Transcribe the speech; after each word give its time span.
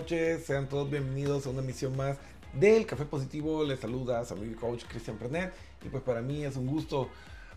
noches. 0.00 0.46
Sean 0.46 0.66
todos 0.66 0.90
bienvenidos 0.90 1.44
a 1.44 1.50
una 1.50 1.60
emisión 1.60 1.94
más 1.94 2.16
del 2.54 2.86
Café 2.86 3.04
Positivo. 3.04 3.64
Les 3.64 3.80
saluda 3.80 4.24
su 4.24 4.32
amigo 4.32 4.52
y 4.52 4.54
coach 4.54 4.84
Cristian 4.88 5.18
Prenet. 5.18 5.52
Y 5.84 5.90
pues 5.90 6.02
para 6.02 6.22
mí 6.22 6.42
es 6.42 6.56
un 6.56 6.66
gusto 6.66 7.10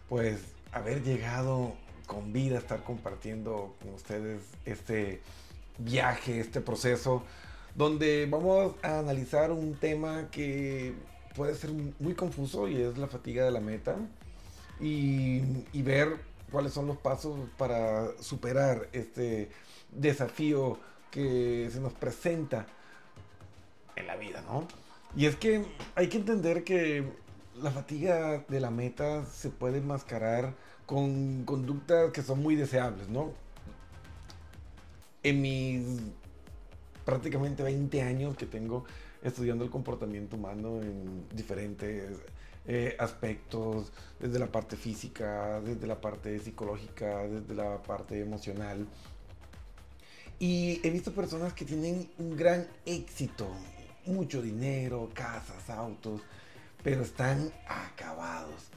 pues 0.10 0.42
haber 0.74 1.04
llegado 1.04 1.74
con 2.06 2.34
vida, 2.34 2.58
estar 2.58 2.84
compartiendo 2.84 3.76
con 3.82 3.94
ustedes 3.94 4.42
este 4.66 5.22
viaje, 5.78 6.42
este 6.42 6.60
proceso, 6.60 7.24
donde 7.76 8.28
vamos 8.30 8.76
a 8.82 9.00
analizar 9.00 9.54
un 9.54 9.76
tema 9.76 10.30
que 10.30 10.96
puede 11.38 11.56
ser 11.56 11.72
muy 11.72 12.14
confuso 12.14 12.68
y 12.68 12.76
es 12.82 12.98
la 12.98 13.08
fatiga 13.08 13.46
de 13.46 13.52
la 13.52 13.62
meta. 13.62 13.96
Y, 14.82 15.44
y 15.72 15.82
ver 15.82 16.18
cuáles 16.52 16.74
son 16.74 16.88
los 16.88 16.98
pasos 16.98 17.40
para 17.58 18.12
superar 18.22 18.90
este 18.92 19.50
desafío 19.94 20.78
que 21.14 21.70
se 21.72 21.80
nos 21.80 21.94
presenta 21.94 22.66
en 23.96 24.08
la 24.08 24.16
vida, 24.16 24.42
¿no? 24.42 24.68
Y 25.16 25.28
es 25.28 25.36
que 25.36 25.64
hay 25.94 26.10
que 26.10 26.18
entender 26.18 26.64
que 26.64 27.08
la 27.62 27.70
fatiga 27.70 28.44
de 28.48 28.60
la 28.60 28.72
meta 28.72 29.24
se 29.26 29.50
puede 29.52 29.78
enmascarar 29.78 30.56
con 30.88 31.46
conductas 31.46 32.12
que 32.12 32.24
son 32.24 32.42
muy 32.42 32.56
deseables, 32.56 33.10
¿no? 33.10 33.32
En 35.22 35.42
mis 35.42 35.86
prácticamente 37.06 37.62
20 37.62 38.02
años 38.02 38.36
que 38.36 38.48
tengo 38.48 38.86
estudiando 39.22 39.64
el 39.64 39.70
comportamiento 39.70 40.36
humano 40.36 40.82
en 40.82 41.28
diferentes 41.30 42.18
eh, 42.66 42.96
aspectos, 42.98 43.92
desde 44.20 44.40
la 44.40 44.48
parte 44.48 44.78
física, 44.78 45.62
desde 45.62 45.86
la 45.86 46.02
parte 46.02 46.40
psicológica, 46.40 47.28
desde 47.28 47.54
la 47.54 47.84
parte 47.84 48.20
emocional, 48.20 48.88
y 50.40 50.80
he 50.84 50.90
visto 50.90 51.14
personas 51.14 51.54
que 51.54 51.66
tienen 51.66 52.10
un 52.18 52.36
gran 52.36 52.68
éxito, 52.86 53.48
mucho 54.06 54.42
dinero, 54.42 55.10
casas, 55.14 55.70
autos, 55.70 56.22
pero 56.84 57.02
están 57.04 57.52
acabados. 57.68 58.70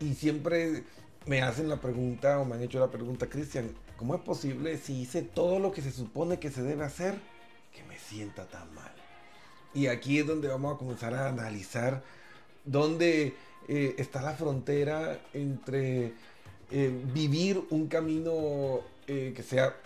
Y 0.00 0.14
siempre 0.14 0.84
me 1.26 1.42
hacen 1.42 1.68
la 1.68 1.80
pregunta 1.80 2.38
o 2.40 2.44
me 2.44 2.56
han 2.56 2.62
hecho 2.62 2.80
la 2.80 2.90
pregunta, 2.90 3.28
Cristian, 3.28 3.70
¿cómo 3.96 4.14
es 4.14 4.20
posible 4.22 4.78
si 4.78 5.02
hice 5.02 5.22
todo 5.22 5.58
lo 5.58 5.72
que 5.72 5.82
se 5.82 5.92
supone 5.92 6.38
que 6.38 6.50
se 6.50 6.62
debe 6.62 6.84
hacer 6.84 7.14
que 7.74 7.82
me 7.84 7.98
sienta 7.98 8.46
tan 8.46 8.72
mal? 8.74 8.92
Y 9.74 9.86
aquí 9.86 10.18
es 10.18 10.26
donde 10.26 10.48
vamos 10.48 10.74
a 10.74 10.78
comenzar 10.78 11.14
a 11.14 11.28
analizar 11.28 12.02
dónde 12.64 13.34
eh, 13.68 13.94
está 13.98 14.22
la 14.22 14.32
frontera 14.32 15.20
entre 15.34 16.14
eh, 16.70 17.04
vivir 17.12 17.62
un 17.70 17.86
camino 17.86 18.80
eh, 19.06 19.32
que 19.36 19.42
sea 19.42 19.76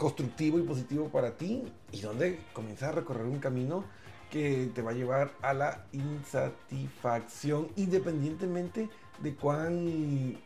constructivo 0.00 0.58
y 0.58 0.62
positivo 0.62 1.10
para 1.10 1.36
ti 1.36 1.62
y 1.92 2.00
donde 2.00 2.40
comienzas 2.54 2.88
a 2.88 2.92
recorrer 2.92 3.26
un 3.26 3.38
camino 3.38 3.84
que 4.30 4.70
te 4.74 4.80
va 4.80 4.92
a 4.92 4.94
llevar 4.94 5.32
a 5.42 5.52
la 5.52 5.84
insatisfacción 5.92 7.68
independientemente 7.76 8.88
de 9.18 9.34
cuán 9.34 10.38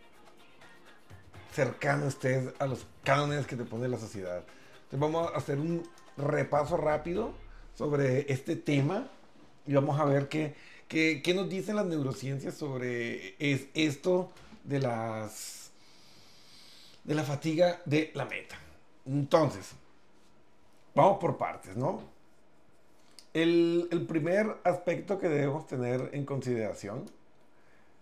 cercano 1.52 2.08
estés 2.08 2.52
a 2.58 2.66
los 2.66 2.84
cánones 3.04 3.46
que 3.46 3.54
te 3.54 3.62
pone 3.62 3.86
la 3.86 3.96
sociedad. 3.96 4.42
Entonces 4.74 4.98
vamos 4.98 5.30
a 5.32 5.36
hacer 5.36 5.60
un 5.60 5.88
repaso 6.16 6.76
rápido 6.76 7.32
sobre 7.76 8.32
este 8.32 8.56
tema 8.56 9.08
y 9.68 9.74
vamos 9.74 10.00
a 10.00 10.04
ver 10.04 10.28
qué, 10.28 10.56
qué, 10.88 11.32
nos 11.32 11.48
dicen 11.48 11.76
las 11.76 11.86
neurociencias 11.86 12.54
sobre 12.54 13.36
es 13.38 13.68
esto 13.74 14.32
de 14.64 14.80
las 14.80 15.70
de 17.04 17.14
la 17.14 17.22
fatiga 17.22 17.80
de 17.84 18.10
la 18.14 18.24
meta. 18.24 18.63
Entonces, 19.06 19.72
vamos 20.94 21.18
por 21.18 21.36
partes, 21.36 21.76
¿no? 21.76 22.00
El, 23.32 24.06
primer 24.08 24.56
aspecto 24.64 25.18
que 25.18 25.28
debemos 25.28 25.66
tener 25.66 26.10
en 26.12 26.24
consideración 26.24 27.04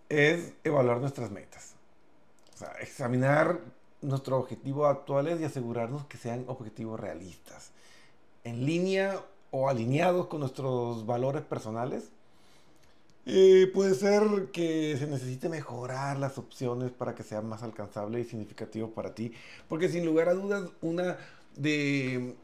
es 0.09 0.53
evaluar 0.63 0.99
nuestras 0.99 1.31
metas. 1.31 1.73
O 2.53 2.57
sea, 2.57 2.71
examinar 2.81 3.59
nuestros 4.01 4.41
objetivos 4.41 4.89
actuales 4.89 5.41
y 5.41 5.45
asegurarnos 5.45 6.05
que 6.05 6.17
sean 6.17 6.45
objetivos 6.47 6.99
realistas, 6.99 7.71
en 8.43 8.65
línea 8.65 9.19
o 9.49 9.69
alineados 9.69 10.27
con 10.27 10.41
nuestros 10.41 11.05
valores 11.05 11.41
personales 11.41 12.11
puede 13.25 13.95
ser 13.95 14.49
que 14.51 14.97
se 14.97 15.07
necesite 15.07 15.49
mejorar 15.49 16.19
las 16.19 16.37
opciones 16.37 16.91
para 16.91 17.15
que 17.15 17.23
sea 17.23 17.41
más 17.41 17.63
alcanzable 17.63 18.19
y 18.19 18.25
significativo 18.25 18.91
para 18.91 19.15
ti. 19.15 19.33
Porque 19.69 19.89
sin 19.89 20.05
lugar 20.05 20.29
a 20.29 20.33
dudas, 20.33 20.69
una 20.81 21.17
de 21.55 22.35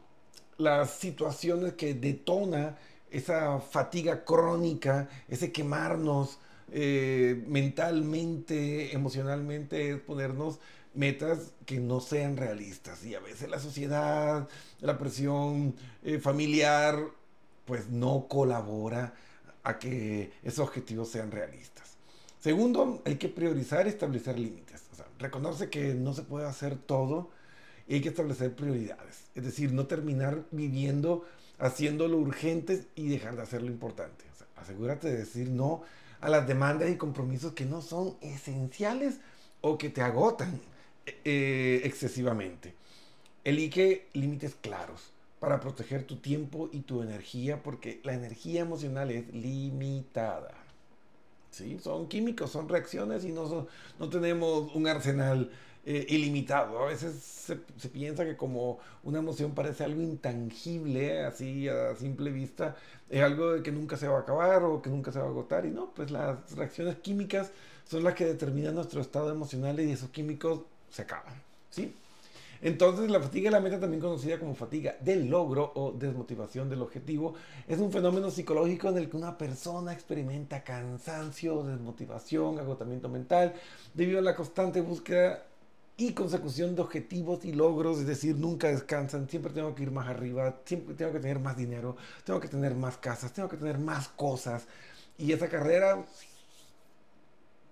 las 0.56 0.90
situaciones 0.90 1.74
que 1.74 1.94
detona 1.94 2.76
esa 3.10 3.60
fatiga 3.60 4.24
crónica, 4.24 5.08
ese 5.28 5.52
quemarnos 5.52 6.38
eh, 6.72 7.42
mentalmente, 7.46 8.94
emocionalmente, 8.94 9.90
es 9.90 10.00
ponernos 10.00 10.60
metas 10.94 11.52
que 11.66 11.80
no 11.80 12.00
sean 12.00 12.36
realistas. 12.36 13.04
Y 13.04 13.14
a 13.14 13.20
veces 13.20 13.48
la 13.50 13.58
sociedad, 13.58 14.48
la 14.80 14.98
presión 14.98 15.74
eh, 16.04 16.18
familiar, 16.18 16.98
pues 17.64 17.88
no 17.88 18.26
colabora 18.28 19.14
a 19.62 19.78
que 19.78 20.32
esos 20.42 20.60
objetivos 20.60 21.08
sean 21.08 21.30
realistas. 21.30 21.96
Segundo, 22.40 23.02
hay 23.04 23.16
que 23.16 23.28
priorizar 23.28 23.86
y 23.86 23.90
establecer 23.90 24.38
límites. 24.38 24.82
O 24.92 25.20
reconoce 25.20 25.68
que 25.68 25.94
no 25.94 26.14
se 26.14 26.22
puede 26.22 26.46
hacer 26.46 26.76
todo 26.76 27.30
y 27.86 27.94
hay 27.94 28.00
que 28.00 28.08
establecer 28.08 28.54
prioridades. 28.54 29.24
Es 29.34 29.44
decir, 29.44 29.72
no 29.72 29.86
terminar 29.86 30.44
viviendo 30.50 31.26
haciendo 31.58 32.08
lo 32.08 32.16
urgente 32.16 32.86
y 32.94 33.08
dejar 33.08 33.36
de 33.36 33.42
hacer 33.42 33.62
lo 33.62 33.68
importante. 33.68 34.24
Asegúrate 34.56 35.08
de 35.08 35.18
decir 35.18 35.48
no 35.48 35.82
a 36.20 36.28
las 36.28 36.46
demandas 36.46 36.90
y 36.90 36.96
compromisos 36.96 37.52
que 37.52 37.64
no 37.64 37.80
son 37.80 38.16
esenciales 38.20 39.20
o 39.60 39.78
que 39.78 39.88
te 39.88 40.02
agotan 40.02 40.60
eh, 41.24 41.80
excesivamente. 41.84 42.74
Elige 43.44 44.06
límites 44.12 44.54
claros 44.54 45.12
para 45.40 45.58
proteger 45.58 46.04
tu 46.04 46.16
tiempo 46.16 46.68
y 46.70 46.80
tu 46.80 47.02
energía, 47.02 47.62
porque 47.62 48.00
la 48.04 48.12
energía 48.14 48.60
emocional 48.60 49.10
es 49.10 49.26
limitada. 49.34 50.52
¿Sí? 51.50 51.78
Son 51.82 52.06
químicos, 52.06 52.52
son 52.52 52.68
reacciones 52.68 53.24
y 53.24 53.32
no, 53.32 53.66
no 53.98 54.08
tenemos 54.08 54.72
un 54.74 54.86
arsenal 54.86 55.50
eh, 55.84 56.06
ilimitado. 56.10 56.78
A 56.78 56.86
veces 56.88 57.14
se, 57.14 57.58
se, 57.76 57.88
piensa 57.88 58.24
que 58.24 58.36
como 58.36 58.78
una 59.02 59.18
emoción 59.18 59.52
parece 59.52 59.82
algo 59.82 60.02
intangible, 60.02 61.24
así 61.24 61.68
a 61.68 61.96
simple 61.96 62.30
vista, 62.30 62.76
es 63.08 63.22
algo 63.22 63.52
de 63.52 63.62
que 63.62 63.72
nunca 63.72 63.96
se 63.96 64.06
va 64.06 64.18
a 64.18 64.20
acabar 64.20 64.62
o 64.62 64.82
que 64.82 64.90
nunca 64.90 65.10
se 65.10 65.18
va 65.18 65.24
a 65.24 65.28
agotar. 65.28 65.64
Y 65.64 65.70
no, 65.70 65.90
pues 65.94 66.10
las 66.10 66.52
reacciones 66.52 66.96
químicas 66.96 67.50
son 67.88 68.04
las 68.04 68.14
que 68.14 68.26
determinan 68.26 68.74
nuestro 68.74 69.00
estado 69.00 69.32
emocional 69.32 69.80
y 69.80 69.90
esos 69.90 70.10
químicos 70.10 70.60
se 70.90 71.02
acaban. 71.02 71.34
¿sí? 71.70 71.94
Entonces, 72.62 73.10
la 73.10 73.20
fatiga 73.20 73.50
de 73.50 73.56
la 73.56 73.60
meta, 73.60 73.80
también 73.80 74.02
conocida 74.02 74.38
como 74.38 74.54
fatiga 74.54 74.96
del 75.00 75.28
logro 75.28 75.72
o 75.74 75.92
desmotivación 75.92 76.68
del 76.68 76.82
objetivo, 76.82 77.34
es 77.66 77.78
un 77.78 77.90
fenómeno 77.90 78.30
psicológico 78.30 78.88
en 78.88 78.98
el 78.98 79.08
que 79.08 79.16
una 79.16 79.38
persona 79.38 79.92
experimenta 79.92 80.62
cansancio, 80.62 81.62
desmotivación, 81.62 82.58
agotamiento 82.58 83.08
mental, 83.08 83.54
debido 83.94 84.18
a 84.18 84.22
la 84.22 84.36
constante 84.36 84.82
búsqueda 84.82 85.42
y 85.96 86.12
consecución 86.12 86.74
de 86.74 86.82
objetivos 86.82 87.44
y 87.44 87.52
logros, 87.52 87.98
es 87.98 88.06
decir, 88.06 88.36
nunca 88.36 88.68
descansan, 88.68 89.28
siempre 89.28 89.52
tengo 89.52 89.74
que 89.74 89.82
ir 89.82 89.90
más 89.90 90.08
arriba, 90.08 90.60
siempre 90.64 90.94
tengo 90.94 91.12
que 91.12 91.20
tener 91.20 91.38
más 91.38 91.56
dinero, 91.56 91.96
tengo 92.24 92.40
que 92.40 92.48
tener 92.48 92.74
más 92.74 92.96
casas, 92.96 93.32
tengo 93.32 93.48
que 93.48 93.56
tener 93.58 93.78
más 93.78 94.08
cosas. 94.08 94.66
Y 95.18 95.32
esa 95.32 95.48
carrera 95.48 96.04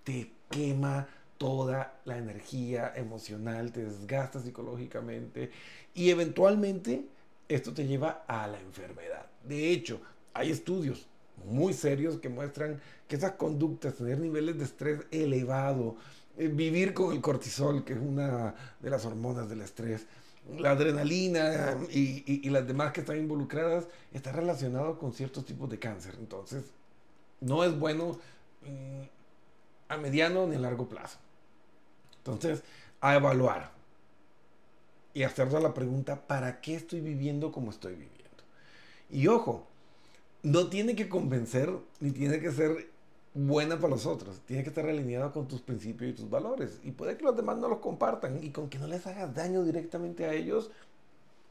te 0.04 0.32
quema 0.50 1.06
toda 1.38 2.00
la 2.04 2.18
energía 2.18 2.92
emocional, 2.94 3.72
te 3.72 3.84
desgasta 3.84 4.40
psicológicamente 4.40 5.50
y 5.94 6.10
eventualmente 6.10 7.06
esto 7.48 7.72
te 7.72 7.86
lleva 7.86 8.24
a 8.26 8.46
la 8.46 8.60
enfermedad. 8.60 9.26
De 9.44 9.70
hecho, 9.70 10.00
hay 10.34 10.50
estudios 10.50 11.06
muy 11.46 11.72
serios 11.72 12.18
que 12.18 12.28
muestran 12.28 12.80
que 13.06 13.16
esas 13.16 13.32
conductas, 13.32 13.94
tener 13.94 14.18
niveles 14.18 14.58
de 14.58 14.64
estrés 14.64 15.00
elevado, 15.10 15.96
eh, 16.36 16.48
vivir 16.48 16.92
con 16.92 17.12
el 17.12 17.20
cortisol, 17.20 17.84
que 17.84 17.94
es 17.94 17.98
una 17.98 18.54
de 18.80 18.90
las 18.90 19.04
hormonas 19.06 19.48
del 19.48 19.62
estrés, 19.62 20.06
la 20.56 20.70
adrenalina 20.70 21.76
y, 21.90 22.48
las 22.48 22.66
demás 22.66 22.92
que 22.92 23.00
están 23.00 23.18
involucradas, 23.18 23.86
está 24.12 24.32
relacionado 24.32 24.98
con 24.98 25.12
ciertos 25.12 25.44
tipos 25.44 25.68
de 25.68 25.78
cáncer. 25.78 26.14
Entonces, 26.18 26.64
no 27.40 27.64
es 27.64 27.78
bueno 27.78 28.18
mm, 28.62 29.02
a 29.88 29.96
mediano 29.98 30.46
ni 30.46 30.56
a 30.56 30.60
largo 30.60 30.88
plazo. 30.88 31.18
Entonces, 32.32 32.62
a 33.00 33.14
evaluar 33.14 33.70
y 35.14 35.22
hacernos 35.22 35.62
la 35.62 35.74
pregunta, 35.74 36.26
¿para 36.26 36.60
qué 36.60 36.74
estoy 36.74 37.00
viviendo 37.00 37.50
como 37.52 37.70
estoy 37.70 37.92
viviendo? 37.92 38.18
Y 39.10 39.26
ojo, 39.26 39.66
no 40.42 40.68
tiene 40.68 40.94
que 40.94 41.08
convencer 41.08 41.72
ni 42.00 42.10
tiene 42.10 42.40
que 42.40 42.52
ser 42.52 42.88
buena 43.34 43.76
para 43.76 43.90
los 43.90 44.06
otros. 44.06 44.40
Tiene 44.46 44.62
que 44.62 44.68
estar 44.68 44.86
alineado 44.86 45.32
con 45.32 45.48
tus 45.48 45.60
principios 45.60 46.10
y 46.10 46.14
tus 46.14 46.30
valores. 46.30 46.78
Y 46.84 46.90
puede 46.92 47.16
que 47.16 47.24
los 47.24 47.36
demás 47.36 47.56
no 47.58 47.68
los 47.68 47.78
compartan 47.78 48.42
y 48.42 48.50
con 48.50 48.68
que 48.68 48.78
no 48.78 48.86
les 48.86 49.06
hagas 49.06 49.34
daño 49.34 49.64
directamente 49.64 50.24
a 50.24 50.34
ellos, 50.34 50.70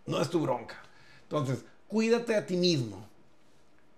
no 0.06 0.22
es 0.22 0.30
tu 0.30 0.40
bronca. 0.40 0.82
Entonces, 1.24 1.66
cuídate 1.88 2.36
a 2.36 2.46
ti 2.46 2.56
mismo. 2.56 3.06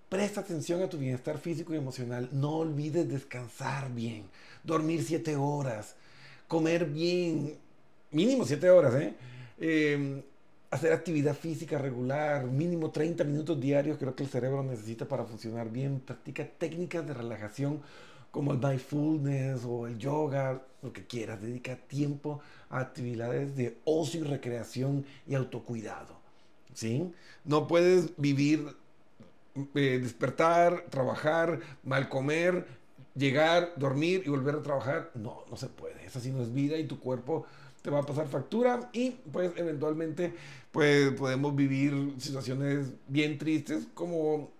Presta 0.10 0.42
atención 0.42 0.82
a 0.82 0.90
tu 0.90 0.98
bienestar 0.98 1.38
físico 1.38 1.74
y 1.74 1.78
emocional. 1.78 2.30
No 2.32 2.58
olvides 2.58 3.08
descansar 3.08 3.92
bien, 3.92 4.24
dormir 4.64 5.04
siete 5.04 5.36
horas, 5.36 5.96
comer 6.50 6.86
bien, 6.86 7.56
mínimo 8.12 8.44
siete 8.44 8.70
horas, 8.70 8.94
¿eh? 8.96 9.14
eh 9.60 10.24
hacer 10.72 10.94
actividad 10.94 11.36
física 11.36 11.78
regular, 11.78 12.46
mínimo 12.46 12.92
30 12.92 13.24
minutos 13.24 13.60
diarios, 13.60 13.98
creo 13.98 14.16
que 14.16 14.24
el 14.24 14.30
cerebro 14.30 14.64
necesita 14.64 15.08
para 15.08 15.26
funcionar 15.26 15.70
bien. 15.70 16.00
Practica 16.00 16.46
técnicas 16.46 17.06
de 17.08 17.14
relajación 17.14 17.82
como 18.32 18.54
el 18.54 18.60
mindfulness 18.60 19.66
o 19.66 19.88
el 19.88 19.98
yoga, 19.98 20.62
lo 20.82 20.94
que 20.94 21.06
quieras. 21.06 21.42
Dedica 21.42 21.76
tiempo 21.76 22.42
a 22.70 22.80
actividades 22.80 23.56
de 23.56 23.78
ocio 23.86 24.22
y 24.22 24.28
recreación 24.28 25.06
y 25.28 25.34
autocuidado. 25.34 26.20
¿sí? 26.74 27.12
No 27.46 27.68
puedes 27.68 28.16
vivir, 28.18 28.68
eh, 29.74 30.00
despertar, 30.00 30.86
trabajar, 30.90 31.60
mal 31.84 32.10
comer, 32.10 32.68
llegar, 33.16 33.74
dormir 33.76 34.24
y 34.26 34.30
volver 34.30 34.56
a 34.56 34.62
trabajar. 34.62 35.12
No, 35.16 35.44
no 35.50 35.58
se 35.58 35.68
puede. 35.68 36.06
Esa 36.06 36.20
sí 36.20 36.32
no 36.32 36.42
es 36.42 36.54
vida 36.54 36.78
y 36.78 36.86
tu 36.86 37.00
cuerpo 37.00 37.46
te 37.82 37.90
va 37.90 38.00
a 38.00 38.06
pasar 38.06 38.28
factura 38.28 38.90
y 38.92 39.12
pues 39.32 39.52
eventualmente 39.56 40.34
pues 40.72 41.12
podemos 41.14 41.56
vivir 41.56 42.14
situaciones 42.18 42.92
bien 43.08 43.38
tristes 43.38 43.88
como 43.94 44.52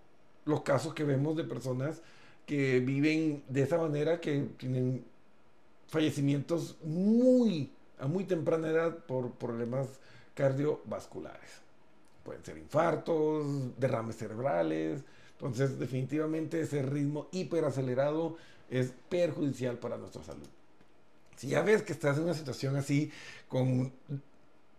los 0.46 0.62
casos 0.62 0.94
que 0.94 1.04
vemos 1.04 1.36
de 1.36 1.44
personas 1.44 2.00
que 2.46 2.80
viven 2.80 3.44
de 3.48 3.62
esa 3.62 3.78
manera 3.78 4.20
que 4.20 4.48
tienen 4.56 5.04
fallecimientos 5.88 6.76
muy 6.82 7.70
a 7.98 8.06
muy 8.06 8.24
temprana 8.24 8.68
edad 8.68 8.96
por 9.06 9.32
problemas 9.32 9.86
cardiovasculares. 10.34 11.60
Pueden 12.24 12.44
ser 12.44 12.56
infartos, 12.58 13.46
derrames 13.78 14.16
cerebrales. 14.16 15.02
Entonces, 15.40 15.78
definitivamente 15.78 16.60
ese 16.60 16.82
ritmo 16.82 17.28
hiperacelerado 17.32 18.36
es 18.68 18.92
perjudicial 19.08 19.78
para 19.78 19.96
nuestra 19.96 20.22
salud. 20.22 20.46
Si 21.36 21.48
ya 21.48 21.62
ves 21.62 21.82
que 21.82 21.94
estás 21.94 22.18
en 22.18 22.24
una 22.24 22.34
situación 22.34 22.76
así, 22.76 23.10
con 23.48 23.90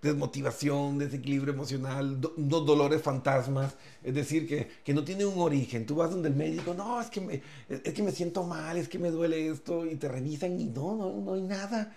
desmotivación, 0.02 1.00
desequilibrio 1.00 1.54
emocional, 1.54 2.20
unos 2.38 2.66
dolores 2.66 3.02
fantasmas, 3.02 3.76
es 4.04 4.14
decir, 4.14 4.48
que, 4.48 4.68
que, 4.84 4.94
no 4.94 5.04
tiene 5.04 5.26
un 5.26 5.40
origen. 5.40 5.86
Tú 5.86 5.96
vas 5.96 6.12
donde 6.12 6.30
el 6.30 6.36
médico, 6.36 6.74
no, 6.74 7.02
es 7.02 7.10
que, 7.10 7.22
me, 7.22 7.42
es 7.68 7.94
que 7.94 8.04
me 8.04 8.12
siento 8.12 8.44
mal, 8.44 8.78
es 8.78 8.88
que 8.88 9.00
me 9.00 9.12
duele 9.12 9.48
esto, 9.48 9.86
y 9.86 9.96
te 9.96 10.08
revisan 10.08 10.60
y 10.60 10.66
no, 10.66 10.96
no, 10.96 11.12
no 11.12 11.34
hay 11.34 11.42
nada. 11.42 11.96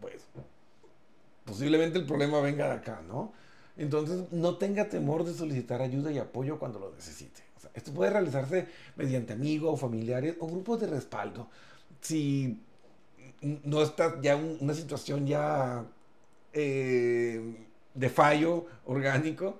Pues 0.00 0.22
posiblemente 1.44 1.98
el 1.98 2.06
problema 2.06 2.40
venga 2.40 2.66
de 2.66 2.74
acá, 2.74 3.02
¿no? 3.06 3.32
Entonces, 3.76 4.24
no 4.32 4.56
tenga 4.56 4.88
temor 4.88 5.24
de 5.24 5.34
solicitar 5.34 5.82
ayuda 5.82 6.10
y 6.10 6.18
apoyo 6.18 6.58
cuando 6.58 6.78
lo 6.78 6.92
necesite. 6.92 7.45
Esto 7.76 7.92
puede 7.92 8.10
realizarse 8.10 8.66
mediante 8.96 9.34
amigos 9.34 9.78
familiares 9.78 10.34
o 10.40 10.46
grupos 10.46 10.80
de 10.80 10.86
respaldo. 10.86 11.48
Si 12.00 12.58
no 13.42 13.82
está 13.82 14.20
ya 14.20 14.34
una 14.36 14.72
situación 14.72 15.26
ya 15.26 15.84
eh, 16.54 17.54
de 17.94 18.08
fallo 18.08 18.64
orgánico, 18.86 19.58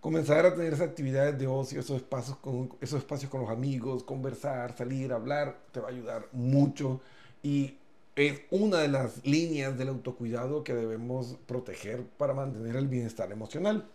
comenzar 0.00 0.44
a 0.44 0.54
tener 0.54 0.74
esas 0.74 0.88
actividades 0.88 1.38
de 1.38 1.46
ocio, 1.46 1.80
esos 1.80 1.96
espacios, 1.96 2.36
con, 2.36 2.70
esos 2.82 2.98
espacios 2.98 3.30
con 3.30 3.40
los 3.40 3.50
amigos, 3.50 4.04
conversar, 4.04 4.76
salir, 4.76 5.12
hablar, 5.12 5.58
te 5.72 5.80
va 5.80 5.88
a 5.88 5.90
ayudar 5.90 6.28
mucho 6.32 7.00
y 7.42 7.78
es 8.14 8.40
una 8.50 8.78
de 8.78 8.88
las 8.88 9.24
líneas 9.24 9.78
del 9.78 9.88
autocuidado 9.88 10.64
que 10.64 10.74
debemos 10.74 11.38
proteger 11.46 12.04
para 12.18 12.34
mantener 12.34 12.76
el 12.76 12.88
bienestar 12.88 13.32
emocional. 13.32 13.88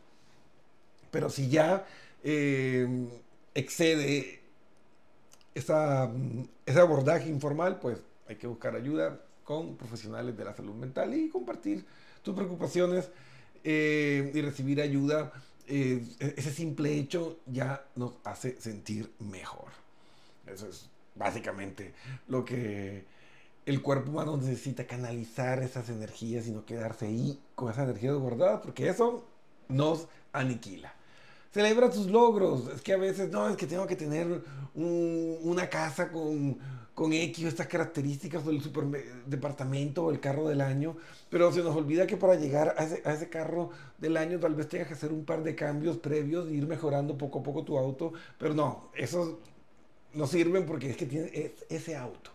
Pero 1.12 1.30
si 1.30 1.50
ya 1.50 1.86
eh, 2.28 2.88
excede 3.54 4.40
esa, 5.54 6.12
ese 6.66 6.80
abordaje 6.80 7.30
informal, 7.30 7.80
pues 7.80 8.00
hay 8.28 8.36
que 8.36 8.48
buscar 8.48 8.76
ayuda 8.76 9.22
con 9.44 9.78
profesionales 9.78 10.36
de 10.36 10.44
la 10.44 10.56
salud 10.56 10.74
mental 10.74 11.14
y 11.14 11.30
compartir 11.30 11.86
tus 12.24 12.36
preocupaciones 12.36 13.10
eh, 13.64 14.32
y 14.34 14.42
recibir 14.42 14.82
ayuda. 14.82 15.32
Eh, 15.68 16.04
ese 16.20 16.52
simple 16.52 16.98
hecho 16.98 17.38
ya 17.46 17.86
nos 17.96 18.14
hace 18.24 18.60
sentir 18.60 19.12
mejor. 19.20 19.70
Eso 20.48 20.68
es 20.68 20.90
básicamente 21.14 21.94
lo 22.28 22.44
que 22.44 23.06
el 23.68 23.84
cuerpo 23.84 24.10
humano 24.10 24.36
necesita 24.36 24.88
canalizar 24.88 25.62
esas 25.62 25.90
energías 25.90 26.48
y 26.48 26.52
no 26.52 26.66
quedarse 26.66 27.06
ahí 27.06 27.40
con 27.54 27.72
esa 27.72 27.84
energía 27.84 28.14
guardada, 28.14 28.62
porque 28.64 28.90
eso 28.90 29.24
nos 29.70 30.08
aniquila. 30.34 30.95
Celebra 31.56 31.90
tus 31.90 32.08
logros. 32.08 32.68
Es 32.68 32.82
que 32.82 32.92
a 32.92 32.98
veces, 32.98 33.32
no, 33.32 33.48
es 33.48 33.56
que 33.56 33.66
tengo 33.66 33.88
que 33.88 33.96
tener 33.96 34.44
una 34.74 35.70
casa 35.70 36.12
con, 36.12 36.58
con 36.94 37.14
X, 37.14 37.46
estas 37.46 37.68
características, 37.68 38.46
o 38.46 38.50
el 38.50 38.62
super 38.62 38.84
departamento 39.26 40.04
o 40.04 40.12
el 40.12 40.20
carro 40.20 40.50
del 40.50 40.60
año, 40.60 40.98
pero 41.30 41.54
se 41.54 41.64
nos 41.64 41.74
olvida 41.74 42.06
que 42.06 42.18
para 42.18 42.36
llegar 42.36 42.76
a 42.78 42.84
ese, 42.84 43.02
a 43.06 43.14
ese, 43.14 43.30
carro 43.30 43.70
del 43.98 44.18
año 44.18 44.38
tal 44.38 44.54
vez 44.54 44.68
tengas 44.68 44.90
que 44.90 44.96
hacer 44.96 45.14
un 45.14 45.24
par 45.24 45.44
de 45.44 45.56
cambios 45.56 45.96
previos 45.96 46.52
ir 46.52 46.68
mejorando 46.68 47.18
poco 47.18 47.40
a 47.40 47.44
poco 47.44 47.64
tu 47.64 47.78
auto, 47.78 48.12
pero 48.38 48.54
no, 48.54 48.90
esos 48.94 49.36
no 50.14 50.28
sirven 50.28 50.66
porque 50.66 50.90
es 50.90 50.98
que 50.98 51.06
tiene 51.06 51.54
ese 51.70 51.96
auto. 51.96 52.32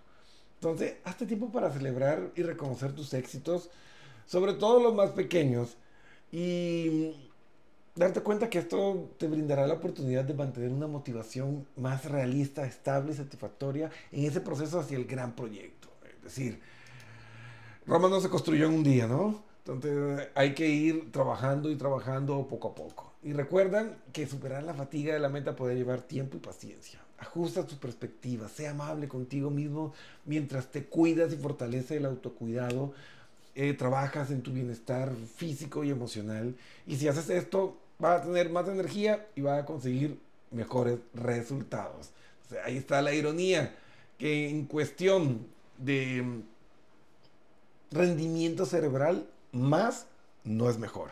Entonces, 0.54 0.94
hazte 1.04 1.26
tiempo 1.26 1.52
para 1.52 1.70
celebrar 1.70 2.30
y 2.36 2.42
reconocer 2.42 2.94
tus 2.94 3.12
éxitos, 3.12 3.68
sobre 4.24 4.54
todo 4.54 4.82
los 4.82 4.94
más 4.94 5.10
pequeños, 5.10 5.76
y 6.32 7.29
darte 8.00 8.22
cuenta 8.22 8.48
que 8.48 8.58
esto 8.58 9.10
te 9.18 9.28
brindará 9.28 9.66
la 9.66 9.74
oportunidad 9.74 10.24
de 10.24 10.32
mantener 10.32 10.70
una 10.70 10.86
motivación 10.86 11.66
más 11.76 12.06
realista, 12.06 12.64
estable 12.64 13.12
y 13.12 13.14
satisfactoria 13.14 13.90
en 14.10 14.24
ese 14.24 14.40
proceso 14.40 14.80
hacia 14.80 14.96
el 14.96 15.04
gran 15.04 15.36
proyecto. 15.36 15.88
Es 16.16 16.24
decir, 16.24 16.60
Roma 17.86 18.08
no 18.08 18.20
se 18.20 18.30
construyó 18.30 18.66
en 18.66 18.74
un 18.74 18.82
día, 18.82 19.06
¿no? 19.06 19.42
Entonces 19.58 20.28
hay 20.34 20.54
que 20.54 20.66
ir 20.68 21.12
trabajando 21.12 21.70
y 21.70 21.76
trabajando 21.76 22.48
poco 22.48 22.68
a 22.68 22.74
poco. 22.74 23.12
Y 23.22 23.34
recuerdan 23.34 23.96
que 24.14 24.26
superar 24.26 24.62
la 24.62 24.72
fatiga 24.72 25.12
de 25.12 25.20
la 25.20 25.28
meta 25.28 25.54
puede 25.54 25.76
llevar 25.76 26.00
tiempo 26.00 26.38
y 26.38 26.40
paciencia. 26.40 27.00
Ajusta 27.18 27.66
tu 27.66 27.76
perspectiva, 27.76 28.48
sea 28.48 28.70
amable 28.70 29.08
contigo 29.08 29.50
mismo 29.50 29.92
mientras 30.24 30.68
te 30.68 30.84
cuidas 30.84 31.34
y 31.34 31.36
fortalece 31.36 31.98
el 31.98 32.06
autocuidado, 32.06 32.94
eh, 33.54 33.74
trabajas 33.74 34.30
en 34.30 34.40
tu 34.40 34.52
bienestar 34.52 35.12
físico 35.36 35.84
y 35.84 35.90
emocional. 35.90 36.56
Y 36.86 36.96
si 36.96 37.08
haces 37.08 37.28
esto, 37.28 37.76
vas 38.00 38.20
a 38.20 38.24
tener 38.24 38.50
más 38.50 38.66
energía 38.68 39.28
y 39.36 39.42
vas 39.42 39.62
a 39.62 39.66
conseguir 39.66 40.18
mejores 40.50 40.98
resultados. 41.14 42.10
ahí 42.64 42.76
está 42.76 43.00
la 43.02 43.14
ironía, 43.14 43.74
que 44.18 44.48
en 44.48 44.64
cuestión 44.64 45.46
de 45.78 46.42
rendimiento 47.90 48.66
cerebral, 48.66 49.28
más 49.52 50.06
no 50.44 50.68
es 50.68 50.78
mejor. 50.78 51.10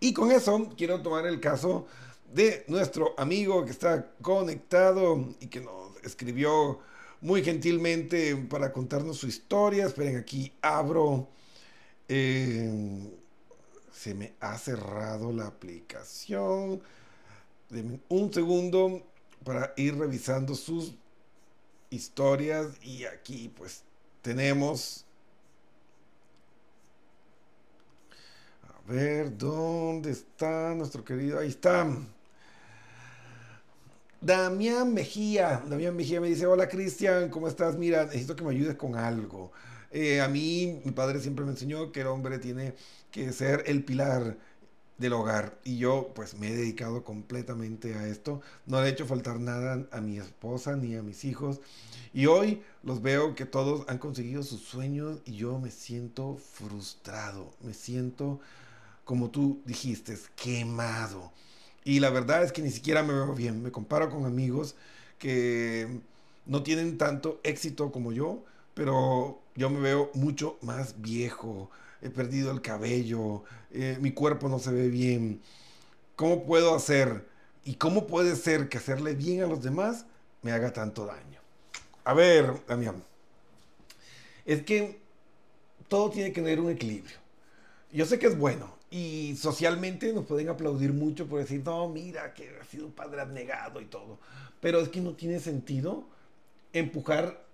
Y 0.00 0.12
con 0.12 0.32
eso 0.32 0.68
quiero 0.76 1.00
tomar 1.02 1.26
el 1.26 1.40
caso 1.40 1.86
de 2.32 2.64
nuestro 2.66 3.14
amigo 3.18 3.64
que 3.64 3.70
está 3.70 4.10
conectado 4.20 5.28
y 5.40 5.46
que 5.46 5.60
nos 5.60 5.96
escribió 6.02 6.80
muy 7.20 7.44
gentilmente 7.44 8.34
para 8.36 8.72
contarnos 8.72 9.18
su 9.18 9.28
historia. 9.28 9.86
Esperen, 9.86 10.16
aquí 10.16 10.52
abro. 10.60 11.28
Eh, 12.08 13.01
se 14.02 14.14
me 14.14 14.34
ha 14.40 14.58
cerrado 14.58 15.32
la 15.32 15.46
aplicación. 15.46 16.82
Denme 17.70 18.00
un 18.08 18.32
segundo 18.34 19.00
para 19.44 19.72
ir 19.76 19.96
revisando 19.96 20.56
sus 20.56 20.94
historias. 21.88 22.66
Y 22.82 23.04
aquí 23.04 23.48
pues 23.56 23.84
tenemos... 24.20 25.04
A 28.68 28.92
ver, 28.92 29.38
¿dónde 29.38 30.10
está 30.10 30.74
nuestro 30.74 31.04
querido? 31.04 31.38
Ahí 31.38 31.50
está. 31.50 31.86
Damián 34.20 34.92
Mejía, 34.92 35.62
Damián 35.68 35.94
Mejía 35.94 36.20
me 36.20 36.26
dice, 36.26 36.46
hola 36.46 36.68
Cristian, 36.68 37.30
¿cómo 37.30 37.46
estás? 37.46 37.78
Mira, 37.78 38.06
necesito 38.06 38.34
que 38.34 38.42
me 38.42 38.50
ayudes 38.50 38.74
con 38.74 38.96
algo. 38.96 39.52
Eh, 39.92 40.20
a 40.20 40.26
mí, 40.26 40.80
mi 40.84 40.90
padre 40.90 41.20
siempre 41.20 41.44
me 41.44 41.52
enseñó 41.52 41.92
que 41.92 42.00
el 42.00 42.08
hombre 42.08 42.40
tiene 42.40 42.74
que 43.12 43.32
ser 43.32 43.64
el 43.66 43.84
pilar 43.84 44.38
del 44.98 45.12
hogar 45.14 45.58
y 45.64 45.78
yo 45.78 46.12
pues 46.14 46.38
me 46.38 46.48
he 46.48 46.54
dedicado 46.54 47.04
completamente 47.04 47.94
a 47.94 48.08
esto. 48.08 48.40
No 48.66 48.80
le 48.80 48.88
he 48.88 48.90
hecho 48.90 49.06
faltar 49.06 49.38
nada 49.40 49.86
a 49.92 50.00
mi 50.00 50.18
esposa 50.18 50.76
ni 50.76 50.96
a 50.96 51.02
mis 51.02 51.24
hijos 51.24 51.60
y 52.14 52.26
hoy 52.26 52.62
los 52.82 53.02
veo 53.02 53.34
que 53.34 53.46
todos 53.46 53.88
han 53.88 53.98
conseguido 53.98 54.42
sus 54.42 54.62
sueños 54.62 55.20
y 55.24 55.36
yo 55.36 55.58
me 55.58 55.70
siento 55.70 56.36
frustrado, 56.36 57.52
me 57.62 57.74
siento 57.74 58.40
como 59.04 59.30
tú 59.30 59.60
dijiste, 59.66 60.16
quemado. 60.36 61.32
Y 61.84 62.00
la 62.00 62.10
verdad 62.10 62.44
es 62.44 62.52
que 62.52 62.62
ni 62.62 62.70
siquiera 62.70 63.02
me 63.02 63.12
veo 63.12 63.34
bien. 63.34 63.62
Me 63.62 63.72
comparo 63.72 64.08
con 64.10 64.24
amigos 64.24 64.76
que 65.18 66.00
no 66.46 66.62
tienen 66.62 66.98
tanto 66.98 67.40
éxito 67.42 67.92
como 67.92 68.12
yo, 68.12 68.44
pero 68.74 69.41
yo 69.54 69.70
me 69.70 69.80
veo 69.80 70.10
mucho 70.14 70.58
más 70.62 71.00
viejo. 71.00 71.70
He 72.00 72.10
perdido 72.10 72.50
el 72.50 72.62
cabello, 72.62 73.44
eh, 73.70 73.98
mi 74.00 74.12
cuerpo 74.12 74.48
no 74.48 74.58
se 74.58 74.72
ve 74.72 74.88
bien. 74.88 75.40
¿Cómo 76.16 76.44
puedo 76.44 76.74
hacer 76.74 77.26
y 77.64 77.74
cómo 77.74 78.06
puede 78.06 78.36
ser 78.36 78.68
que 78.68 78.78
hacerle 78.78 79.14
bien 79.14 79.42
a 79.42 79.46
los 79.46 79.62
demás 79.62 80.06
me 80.42 80.52
haga 80.52 80.72
tanto 80.72 81.06
daño? 81.06 81.40
A 82.04 82.14
ver, 82.14 82.66
Damián, 82.66 83.02
es 84.44 84.62
que 84.62 85.00
todo 85.88 86.10
tiene 86.10 86.32
que 86.32 86.40
tener 86.40 86.60
un 86.60 86.70
equilibrio. 86.70 87.16
Yo 87.92 88.06
sé 88.06 88.18
que 88.18 88.26
es 88.26 88.36
bueno 88.36 88.74
y 88.90 89.36
socialmente 89.36 90.12
nos 90.12 90.26
pueden 90.26 90.48
aplaudir 90.48 90.92
mucho 90.92 91.26
por 91.26 91.38
decir, 91.38 91.62
no, 91.64 91.88
mira, 91.88 92.34
que 92.34 92.50
ha 92.60 92.64
sido 92.64 92.86
un 92.86 92.92
padre 92.92 93.20
abnegado 93.20 93.80
y 93.80 93.84
todo. 93.84 94.18
Pero 94.60 94.80
es 94.80 94.88
que 94.88 95.00
no 95.00 95.12
tiene 95.12 95.38
sentido 95.38 96.04
empujar 96.72 97.44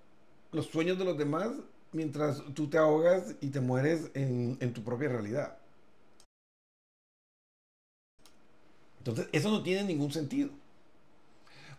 los 0.52 0.66
sueños 0.66 0.98
de 0.98 1.04
los 1.04 1.18
demás 1.18 1.48
mientras 1.92 2.42
tú 2.54 2.68
te 2.68 2.78
ahogas 2.78 3.34
y 3.40 3.48
te 3.48 3.60
mueres 3.60 4.10
en, 4.14 4.56
en 4.60 4.72
tu 4.72 4.82
propia 4.82 5.08
realidad. 5.08 5.58
Entonces, 8.98 9.28
eso 9.32 9.50
no 9.50 9.62
tiene 9.62 9.84
ningún 9.84 10.12
sentido. 10.12 10.50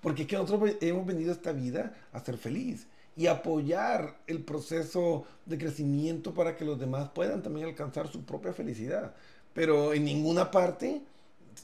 Porque 0.02 0.24
es 0.24 0.28
que 0.28 0.38
nosotros 0.38 0.76
hemos 0.82 1.06
venido 1.06 1.32
a 1.32 1.36
esta 1.36 1.52
vida 1.52 1.94
a 2.12 2.20
ser 2.20 2.38
feliz 2.38 2.88
y 3.16 3.28
apoyar 3.28 4.18
el 4.28 4.44
proceso 4.44 5.26
de 5.46 5.58
crecimiento 5.58 6.34
para 6.34 6.56
que 6.56 6.64
los 6.66 6.80
demás 6.80 7.10
puedan 7.10 7.44
también 7.44 7.68
alcanzar 7.68 8.08
su 8.08 8.24
propia 8.24 8.54
felicidad. 8.54 9.14
Pero 9.54 9.94
en 9.94 10.06
ninguna 10.06 10.50
parte 10.52 11.02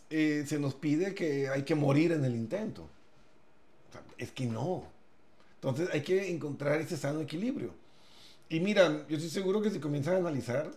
eh, 0.10 0.44
se 0.46 0.60
nos 0.60 0.76
pide 0.76 1.16
que 1.16 1.48
hay 1.50 1.64
que 1.64 1.76
morir 1.76 2.12
en 2.12 2.26
el 2.26 2.36
intento. 2.36 2.90
es 4.18 4.32
que 4.32 4.46
no. 4.46 4.84
Entonces 5.56 5.90
hay 5.94 6.02
que 6.02 6.30
encontrar 6.30 6.80
ese 6.82 6.98
sano 6.98 7.22
equilibrio. 7.22 7.74
Y 8.50 8.60
mira, 8.60 9.06
yo 9.08 9.18
estoy 9.18 9.30
seguro 9.30 9.62
que 9.62 9.72
si 9.72 9.80
comienzan 9.80 10.16
a 10.16 10.18
analizar, 10.18 10.72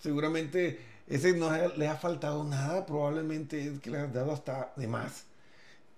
seguramente 0.00 0.80
ese 1.06 1.32
no 1.34 1.50
le 1.76 1.88
ha 1.88 1.96
faltado 1.96 2.44
nada, 2.44 2.84
probablemente 2.86 3.68
es 3.68 3.80
que 3.80 3.90
le 3.90 3.98
has 3.98 4.12
dado 4.12 4.32
hasta 4.32 4.72
de 4.76 4.88
más. 4.88 5.24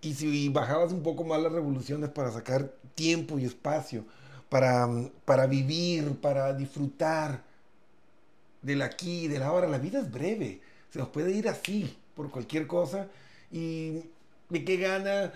Y 0.03 0.15
si 0.15 0.49
bajabas 0.49 0.93
un 0.93 1.03
poco 1.03 1.25
más 1.25 1.41
las 1.43 1.53
revoluciones 1.53 2.11
para 2.11 2.31
sacar 2.31 2.73
tiempo 2.95 3.39
y 3.39 3.45
espacio, 3.45 4.05
para, 4.49 4.89
para 5.25 5.47
vivir, 5.47 6.21
para 6.21 6.53
disfrutar 6.55 7.43
del 8.63 8.83
aquí 8.83 9.29
del 9.29 9.43
ahora, 9.43 9.69
la 9.69 9.79
vida 9.79 10.01
es 10.01 10.11
breve, 10.11 10.61
se 10.91 10.99
nos 10.99 11.09
puede 11.09 11.33
ir 11.33 11.49
así 11.49 11.97
por 12.15 12.31
cualquier 12.31 12.67
cosa. 12.67 13.09
¿Y 13.51 14.05
de 14.49 14.65
qué 14.65 14.77
gana? 14.77 15.33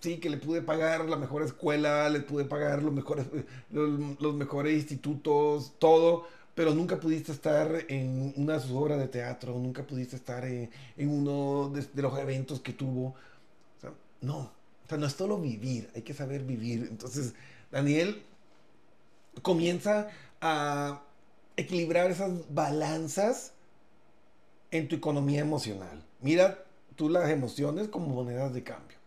Sí, 0.00 0.18
que 0.18 0.30
le 0.30 0.36
pude 0.36 0.62
pagar 0.62 1.08
la 1.08 1.16
mejor 1.16 1.42
escuela, 1.42 2.08
le 2.08 2.20
pude 2.20 2.44
pagar 2.44 2.82
los 2.82 2.92
mejores, 2.92 3.26
los, 3.70 4.34
mejores 4.34 4.74
institutos, 4.74 5.72
todo, 5.78 6.26
pero 6.54 6.72
nunca 6.74 7.00
pudiste 7.00 7.32
estar 7.32 7.84
en 7.88 8.32
una 8.36 8.54
de 8.54 8.60
sus 8.60 8.72
obras 8.72 8.98
de 8.98 9.08
teatro, 9.08 9.54
nunca 9.58 9.84
pudiste 9.84 10.14
estar 10.16 10.44
en, 10.44 10.70
uno 10.98 11.70
de, 11.70 12.02
los 12.02 12.16
eventos 12.18 12.60
que 12.60 12.72
tuvo 12.72 13.14
no, 14.20 14.38
o 14.38 14.88
sea, 14.88 14.98
no 14.98 15.06
es 15.06 15.12
solo 15.12 15.38
vivir, 15.38 15.90
hay 15.94 16.02
que 16.02 16.14
saber 16.14 16.42
vivir. 16.42 16.88
Entonces, 16.90 17.34
Daniel 17.70 18.22
comienza 19.42 20.08
a 20.40 21.02
equilibrar 21.56 22.10
esas 22.10 22.32
balanzas 22.52 23.52
en 24.70 24.88
tu 24.88 24.96
economía 24.96 25.40
emocional. 25.40 26.04
Mira 26.20 26.64
tú 26.96 27.08
las 27.08 27.30
emociones 27.30 27.88
como 27.88 28.08
monedas 28.08 28.52
de 28.52 28.62
cambio. 28.62 28.97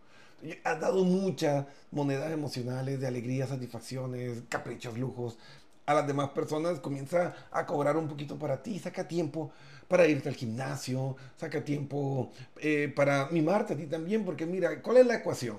Has 0.64 0.80
dado 0.80 1.04
muchas 1.04 1.66
monedas 1.90 2.32
emocionales 2.32 3.00
de 3.00 3.06
alegría, 3.06 3.46
satisfacciones, 3.46 4.42
caprichos, 4.48 4.98
lujos 4.98 5.38
a 5.86 5.94
las 5.94 6.06
demás 6.06 6.30
personas, 6.30 6.80
comienza 6.80 7.34
a 7.50 7.66
cobrar 7.66 7.96
un 7.96 8.08
poquito 8.08 8.38
para 8.38 8.62
ti, 8.62 8.78
saca 8.78 9.06
tiempo 9.06 9.52
para 9.88 10.06
irte 10.06 10.28
al 10.28 10.36
gimnasio, 10.36 11.16
saca 11.36 11.64
tiempo 11.64 12.30
eh, 12.56 12.92
para 12.94 13.28
mimarte 13.30 13.74
a 13.74 13.76
ti 13.76 13.86
también, 13.86 14.24
porque 14.24 14.46
mira, 14.46 14.80
¿cuál 14.80 14.98
es 14.98 15.06
la 15.06 15.16
ecuación? 15.16 15.58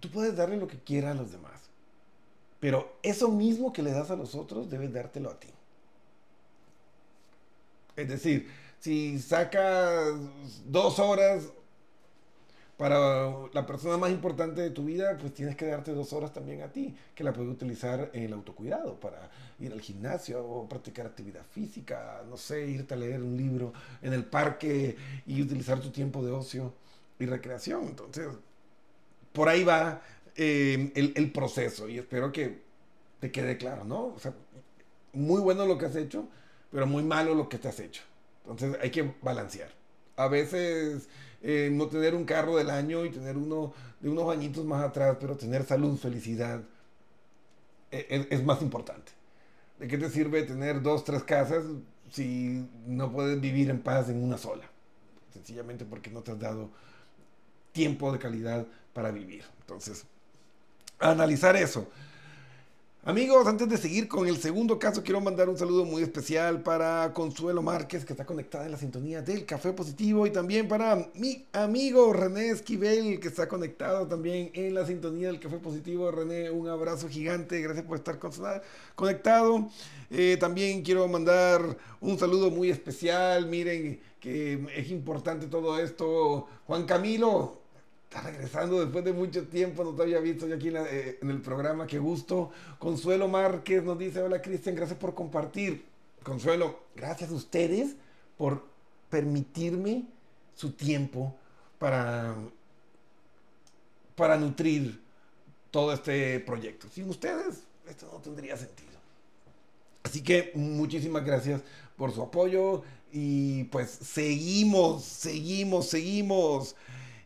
Tú 0.00 0.10
puedes 0.10 0.36
darle 0.36 0.56
lo 0.56 0.68
que 0.68 0.78
quieras 0.78 1.12
a 1.12 1.20
los 1.22 1.32
demás, 1.32 1.70
pero 2.60 2.96
eso 3.02 3.28
mismo 3.28 3.72
que 3.72 3.82
le 3.82 3.92
das 3.92 4.10
a 4.10 4.16
los 4.16 4.34
otros, 4.34 4.70
debes 4.70 4.92
dártelo 4.92 5.30
a 5.30 5.40
ti. 5.40 5.48
Es 7.96 8.08
decir, 8.08 8.48
si 8.78 9.18
sacas 9.18 10.14
dos 10.66 10.98
horas 10.98 11.44
para 12.82 13.30
la 13.52 13.64
persona 13.64 13.96
más 13.96 14.10
importante 14.10 14.60
de 14.60 14.70
tu 14.70 14.84
vida, 14.84 15.16
pues 15.16 15.32
tienes 15.32 15.54
que 15.54 15.66
darte 15.66 15.92
dos 15.92 16.12
horas 16.12 16.32
también 16.32 16.62
a 16.62 16.72
ti, 16.72 16.92
que 17.14 17.22
la 17.22 17.32
puedes 17.32 17.48
utilizar 17.48 18.10
en 18.12 18.24
el 18.24 18.32
autocuidado, 18.32 18.98
para 18.98 19.30
ir 19.60 19.72
al 19.72 19.80
gimnasio 19.80 20.44
o 20.44 20.68
practicar 20.68 21.06
actividad 21.06 21.44
física, 21.48 22.24
no 22.28 22.36
sé, 22.36 22.66
irte 22.66 22.94
a 22.94 22.96
leer 22.96 23.22
un 23.22 23.36
libro 23.36 23.72
en 24.02 24.12
el 24.12 24.24
parque 24.24 24.96
y 25.28 25.40
utilizar 25.40 25.78
tu 25.78 25.90
tiempo 25.90 26.24
de 26.24 26.32
ocio 26.32 26.74
y 27.20 27.26
recreación. 27.26 27.84
Entonces, 27.84 28.26
por 29.32 29.48
ahí 29.48 29.62
va 29.62 30.02
eh, 30.34 30.90
el, 30.96 31.12
el, 31.14 31.30
proceso 31.30 31.88
y 31.88 31.98
espero 31.98 32.32
que 32.32 32.62
te 33.20 33.30
quede 33.30 33.58
claro, 33.58 33.84
¿no? 33.84 34.06
O 34.06 34.18
sea, 34.18 34.34
muy 35.12 35.40
bueno 35.40 35.66
lo 35.66 35.78
que 35.78 35.86
has 35.86 35.94
hecho, 35.94 36.26
pero 36.72 36.88
muy 36.88 37.04
malo 37.04 37.36
lo 37.36 37.48
que 37.48 37.58
te 37.58 37.68
has 37.68 37.78
hecho. 37.78 38.02
Entonces 38.40 38.76
hay 38.82 38.90
que 38.90 39.14
balancear. 39.22 39.70
A 40.16 40.26
veces 40.26 41.08
eh, 41.42 41.70
no 41.72 41.88
tener 41.88 42.14
un 42.14 42.24
carro 42.24 42.56
del 42.56 42.70
año 42.70 43.04
y 43.04 43.10
tener 43.10 43.36
uno 43.36 43.74
de 44.00 44.08
unos 44.08 44.32
añitos 44.32 44.64
más 44.64 44.84
atrás, 44.84 45.16
pero 45.20 45.36
tener 45.36 45.64
salud, 45.64 45.98
felicidad, 45.98 46.60
e, 47.90 48.06
e, 48.08 48.28
es, 48.30 48.44
más 48.44 48.62
importante. 48.62 49.12
¿De 49.78 49.88
qué 49.88 49.98
te 49.98 50.08
sirve 50.08 50.44
tener 50.44 50.82
dos, 50.82 51.04
tres 51.04 51.24
casas 51.24 51.64
si 52.10 52.68
no 52.86 53.10
puedes 53.12 53.40
vivir 53.40 53.70
en 53.70 53.80
paz 53.80 54.08
en 54.08 54.22
una 54.22 54.38
sola? 54.38 54.64
Sencillamente 55.32 55.84
porque 55.84 56.10
no 56.10 56.22
te 56.22 56.32
has 56.32 56.38
dado 56.38 56.70
tiempo 57.72 58.12
de 58.12 58.18
calidad 58.18 58.66
para 58.92 59.10
vivir. 59.10 59.44
Entonces, 59.60 60.04
analizar 61.00 61.56
eso. 61.56 61.88
Amigos, 63.04 63.48
antes 63.48 63.68
de 63.68 63.78
seguir 63.78 64.06
con 64.06 64.28
el 64.28 64.36
segundo 64.36 64.78
caso, 64.78 65.02
quiero 65.02 65.20
mandar 65.20 65.48
un 65.48 65.58
saludo 65.58 65.84
muy 65.84 66.04
especial 66.04 66.62
para 66.62 67.12
Consuelo 67.12 67.60
Márquez, 67.60 68.04
que 68.04 68.12
está 68.12 68.24
conectada 68.24 68.64
en 68.64 68.70
la 68.70 68.78
sintonía 68.78 69.22
del 69.22 69.44
Café 69.44 69.72
Positivo, 69.72 70.24
y 70.24 70.30
también 70.30 70.68
para 70.68 71.10
mi 71.14 71.44
amigo 71.52 72.12
René 72.12 72.50
Esquivel, 72.50 73.18
que 73.18 73.26
está 73.26 73.48
conectado 73.48 74.06
también 74.06 74.52
en 74.54 74.72
la 74.72 74.86
sintonía 74.86 75.26
del 75.26 75.40
Café 75.40 75.58
Positivo. 75.58 76.12
René, 76.12 76.48
un 76.52 76.68
abrazo 76.68 77.08
gigante, 77.08 77.60
gracias 77.60 77.84
por 77.84 77.98
estar 77.98 78.20
conectado. 78.94 79.68
Eh, 80.08 80.36
también 80.38 80.82
quiero 80.82 81.08
mandar 81.08 81.76
un 82.00 82.16
saludo 82.20 82.52
muy 82.52 82.70
especial, 82.70 83.48
miren 83.48 83.98
que 84.20 84.64
es 84.76 84.92
importante 84.92 85.48
todo 85.48 85.76
esto. 85.80 86.46
Juan 86.68 86.84
Camilo, 86.84 87.61
Está 88.12 88.28
regresando 88.28 88.78
después 88.78 89.02
de 89.06 89.14
mucho 89.14 89.48
tiempo, 89.48 89.82
no 89.82 89.94
te 89.94 90.02
había 90.02 90.20
visto 90.20 90.46
yo 90.46 90.56
aquí 90.56 90.68
eh, 90.68 91.18
en, 91.22 91.30
el 91.30 91.40
programa, 91.40 91.86
qué 91.86 91.98
gusto. 91.98 92.50
Consuelo 92.78 93.26
Márquez 93.26 93.82
nos 93.82 93.98
dice, 93.98 94.20
hola 94.20 94.42
Cristian, 94.42 94.74
gracias 94.74 94.98
por 94.98 95.14
compartir. 95.14 95.86
Consuelo, 96.22 96.80
gracias 96.94 97.30
a 97.30 97.32
ustedes 97.32 97.96
por 98.36 98.66
permitirme 99.08 100.04
su 100.54 100.72
tiempo 100.72 101.34
para, 101.78 102.34
para 104.14 104.36
nutrir 104.36 105.00
todo 105.70 105.94
este 105.94 106.38
proyecto. 106.40 106.88
Sin 106.92 107.08
ustedes, 107.08 107.62
esto 107.88 108.10
no 108.12 108.18
tendría 108.18 108.58
sentido. 108.58 108.92
Así 110.02 110.22
que 110.22 110.52
muchísimas 110.54 111.24
gracias 111.24 111.62
por 111.96 112.12
su 112.12 112.20
apoyo 112.20 112.82
y 113.10 113.64
pues 113.64 113.88
seguimos, 113.88 115.02
seguimos, 115.02 115.88
seguimos. 115.88 116.76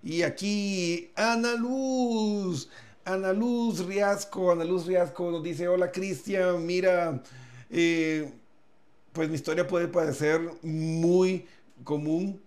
Y 0.06 0.22
aquí 0.22 1.10
Ana 1.16 1.56
Luz, 1.56 2.68
Ana 3.04 3.32
Luz 3.32 3.84
Riasco, 3.84 4.52
Ana 4.52 4.64
Luz 4.64 4.86
Riasco 4.86 5.32
nos 5.32 5.42
dice, 5.42 5.66
hola 5.66 5.90
Cristian, 5.90 6.64
mira, 6.64 7.24
eh, 7.70 8.32
pues 9.12 9.28
mi 9.28 9.34
historia 9.34 9.66
puede 9.66 9.88
parecer 9.88 10.40
muy 10.62 11.44
común. 11.82 12.40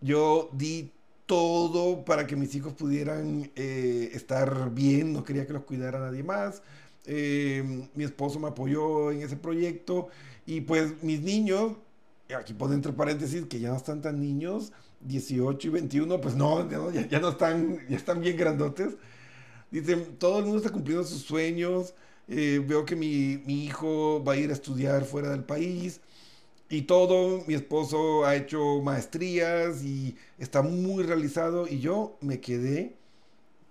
Yo 0.00 0.48
di 0.54 0.90
todo 1.26 2.06
para 2.06 2.26
que 2.26 2.36
mis 2.36 2.54
hijos 2.54 2.72
pudieran 2.72 3.50
eh, 3.54 4.08
estar 4.14 4.70
bien, 4.70 5.12
no 5.12 5.24
quería 5.24 5.46
que 5.46 5.52
los 5.52 5.64
cuidara 5.64 5.98
nadie 5.98 6.22
más. 6.22 6.62
Eh, 7.04 7.86
mi 7.94 8.04
esposo 8.04 8.40
me 8.40 8.48
apoyó 8.48 9.12
en 9.12 9.20
ese 9.20 9.36
proyecto 9.36 10.08
y 10.46 10.62
pues 10.62 11.02
mis 11.02 11.20
niños, 11.20 11.72
aquí 12.34 12.54
pone 12.54 12.74
entre 12.74 12.94
paréntesis 12.94 13.44
que 13.44 13.60
ya 13.60 13.68
no 13.68 13.76
están 13.76 14.00
tan 14.00 14.18
niños, 14.20 14.72
18 15.04 15.68
y 15.68 15.70
21, 15.70 16.20
pues 16.20 16.34
no, 16.34 16.68
ya, 16.90 17.20
no 17.20 17.28
están, 17.28 17.78
ya 17.88 17.96
están 17.96 18.20
bien 18.20 18.36
grandotes. 18.36 18.96
Dicen, 19.70 20.16
todo 20.18 20.38
el 20.38 20.44
mundo 20.44 20.58
está 20.58 20.70
cumpliendo 20.70 21.04
sus 21.04 21.22
sueños. 21.22 21.94
Eh, 22.26 22.62
veo 22.66 22.84
que 22.84 22.96
mi, 22.96 23.42
mi, 23.44 23.64
hijo 23.64 24.22
va 24.24 24.32
a 24.32 24.36
ir 24.36 24.50
a 24.50 24.54
estudiar 24.54 25.04
fuera 25.04 25.30
del 25.30 25.44
país 25.44 26.00
y 26.70 26.82
todo. 26.82 27.44
Mi 27.46 27.54
esposo 27.54 28.24
ha 28.24 28.34
hecho 28.36 28.80
maestrías 28.82 29.82
y 29.84 30.16
está 30.38 30.62
muy 30.62 31.04
realizado. 31.04 31.68
Y 31.68 31.80
yo 31.80 32.16
me 32.20 32.40
quedé 32.40 32.96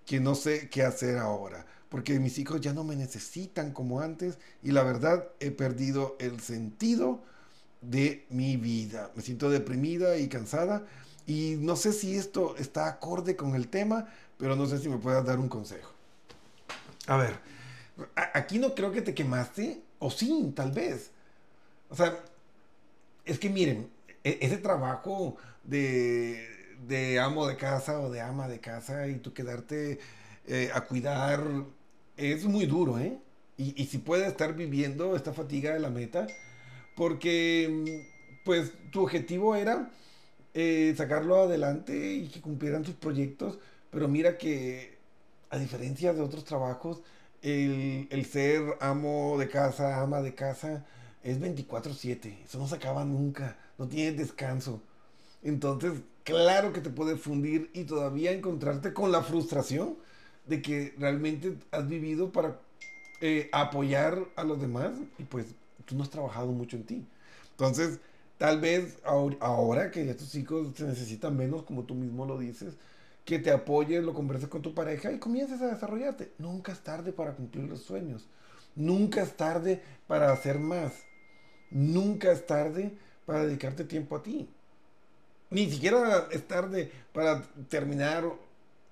que 0.05 0.19
no 0.19 0.35
sé 0.35 0.69
qué 0.69 0.83
hacer 0.83 1.17
ahora. 1.17 1.65
Porque 1.89 2.19
mis 2.19 2.37
hijos 2.39 2.61
ya 2.61 2.73
no 2.73 2.83
me 2.83 2.95
necesitan 2.95 3.71
como 3.71 4.01
antes. 4.01 4.37
Y 4.61 4.71
la 4.71 4.83
verdad, 4.83 5.29
he 5.39 5.51
perdido 5.51 6.15
el 6.19 6.39
sentido 6.41 7.21
de 7.81 8.25
mi 8.29 8.57
vida. 8.57 9.11
Me 9.15 9.21
siento 9.21 9.49
deprimida 9.49 10.17
y 10.17 10.27
cansada 10.27 10.85
Y 11.25 11.55
no 11.59 11.75
sé 11.75 11.93
si 11.93 12.15
esto 12.15 12.55
está 12.57 12.87
acorde 12.87 13.35
con 13.35 13.55
el 13.55 13.67
tema, 13.67 14.07
pero 14.37 14.55
no 14.55 14.65
sé 14.65 14.79
si 14.79 14.89
me 14.89 14.97
puedas 14.97 15.25
dar 15.25 15.39
un 15.39 15.47
consejo. 15.47 15.91
A 17.07 17.17
ver, 17.17 17.39
aquí 18.33 18.59
no 18.59 18.75
creo 18.75 18.91
que 18.91 19.01
te 19.01 19.13
quemaste, 19.13 19.81
o 19.99 20.11
sí, 20.11 20.51
tal 20.55 20.71
vez. 20.71 21.11
O 21.89 21.95
sea, 21.95 22.19
es 23.25 23.39
que 23.39 23.49
miren, 23.49 23.89
e, 24.23 24.39
ese 24.41 24.57
trabajo 24.57 25.37
de, 25.63 26.45
de 26.87 27.19
amo 27.19 27.47
de 27.47 27.55
casa 27.57 27.99
o 27.99 28.09
de 28.09 28.21
ama 28.21 28.47
de 28.47 28.59
casa 28.59 29.07
y 29.07 29.15
tú 29.15 29.33
quedarte 29.33 29.99
eh, 30.47 30.71
a 30.73 30.81
cuidar 30.81 31.41
es 32.17 32.45
muy 32.45 32.65
duro, 32.65 32.99
¿eh? 32.99 33.17
Y, 33.57 33.81
y 33.81 33.85
si 33.85 33.97
puedes 33.99 34.27
estar 34.27 34.55
viviendo 34.55 35.15
esta 35.15 35.33
fatiga 35.33 35.73
de 35.73 35.79
la 35.79 35.89
meta, 35.89 36.27
porque 36.95 38.09
pues 38.43 38.71
tu 38.91 39.03
objetivo 39.03 39.55
era 39.55 39.89
eh, 40.53 40.93
sacarlo 40.97 41.43
adelante 41.43 42.13
y 42.13 42.27
que 42.27 42.41
cumplieran 42.41 42.83
tus 42.83 42.95
proyectos, 42.95 43.59
pero 43.91 44.07
mira 44.07 44.37
que 44.37 44.97
a 45.49 45.57
diferencia 45.57 46.13
de 46.13 46.21
otros 46.21 46.45
trabajos, 46.45 47.01
el, 47.41 48.07
el 48.11 48.25
ser 48.25 48.77
amo 48.79 49.37
de 49.37 49.49
casa, 49.49 50.01
ama 50.01 50.21
de 50.21 50.33
casa, 50.35 50.85
es 51.23 51.39
24/7, 51.39 52.43
eso 52.45 52.59
no 52.59 52.67
se 52.67 52.75
acaba 52.75 53.05
nunca, 53.05 53.57
no 53.77 53.87
tienes 53.87 54.17
descanso. 54.17 54.81
Entonces, 55.43 55.93
claro 56.23 56.73
que 56.73 56.81
te 56.81 56.89
puede 56.89 57.17
fundir 57.17 57.69
y 57.73 57.83
todavía 57.85 58.31
encontrarte 58.31 58.93
con 58.93 59.11
la 59.11 59.23
frustración 59.23 59.97
de 60.47 60.61
que 60.61 60.93
realmente 60.97 61.57
has 61.71 61.87
vivido 61.87 62.31
para 62.31 62.59
eh, 63.21 63.49
apoyar 63.51 64.19
a 64.35 64.43
los 64.43 64.59
demás 64.61 64.91
y 65.17 65.23
pues 65.23 65.47
tú 65.85 65.95
no 65.95 66.03
has 66.03 66.09
trabajado 66.09 66.47
mucho 66.51 66.77
en 66.77 66.83
ti. 66.85 67.05
Entonces, 67.51 67.99
tal 68.37 68.59
vez 68.59 68.97
ahora 69.03 69.91
que 69.91 70.09
estos 70.09 70.35
hijos 70.35 70.75
se 70.75 70.85
necesitan 70.85 71.37
menos, 71.37 71.63
como 71.63 71.83
tú 71.83 71.95
mismo 71.95 72.25
lo 72.25 72.37
dices, 72.37 72.75
que 73.25 73.39
te 73.39 73.51
apoyes, 73.51 74.03
lo 74.03 74.13
converses 74.13 74.49
con 74.49 74.61
tu 74.61 74.73
pareja 74.73 75.11
y 75.11 75.19
comiences 75.19 75.61
a 75.61 75.67
desarrollarte. 75.67 76.31
Nunca 76.37 76.71
es 76.71 76.79
tarde 76.81 77.13
para 77.13 77.33
cumplir 77.33 77.69
los 77.69 77.81
sueños. 77.81 78.27
Nunca 78.75 79.21
es 79.21 79.37
tarde 79.37 79.81
para 80.07 80.31
hacer 80.31 80.59
más. 80.59 80.93
Nunca 81.71 82.31
es 82.31 82.45
tarde 82.45 82.97
para 83.25 83.45
dedicarte 83.45 83.83
tiempo 83.85 84.15
a 84.17 84.23
ti. 84.23 84.49
Ni 85.49 85.69
siquiera 85.69 86.27
es 86.31 86.47
tarde 86.47 86.91
para 87.13 87.43
terminar 87.69 88.25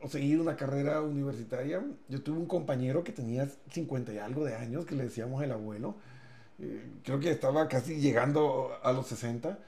o 0.01 0.07
seguir 0.07 0.39
una 0.39 0.55
carrera 0.55 1.01
universitaria. 1.01 1.83
Yo 2.07 2.21
tuve 2.21 2.37
un 2.37 2.45
compañero 2.45 3.03
que 3.03 3.11
tenía 3.11 3.47
50 3.71 4.13
y 4.13 4.17
algo 4.19 4.45
de 4.45 4.55
años, 4.55 4.85
que 4.85 4.95
le 4.95 5.03
decíamos 5.03 5.43
el 5.43 5.51
abuelo. 5.51 5.95
Creo 7.03 7.19
que 7.19 7.31
estaba 7.31 7.67
casi 7.67 7.95
llegando 7.99 8.71
a 8.83 8.91
los 8.91 9.07
60. 9.07 9.59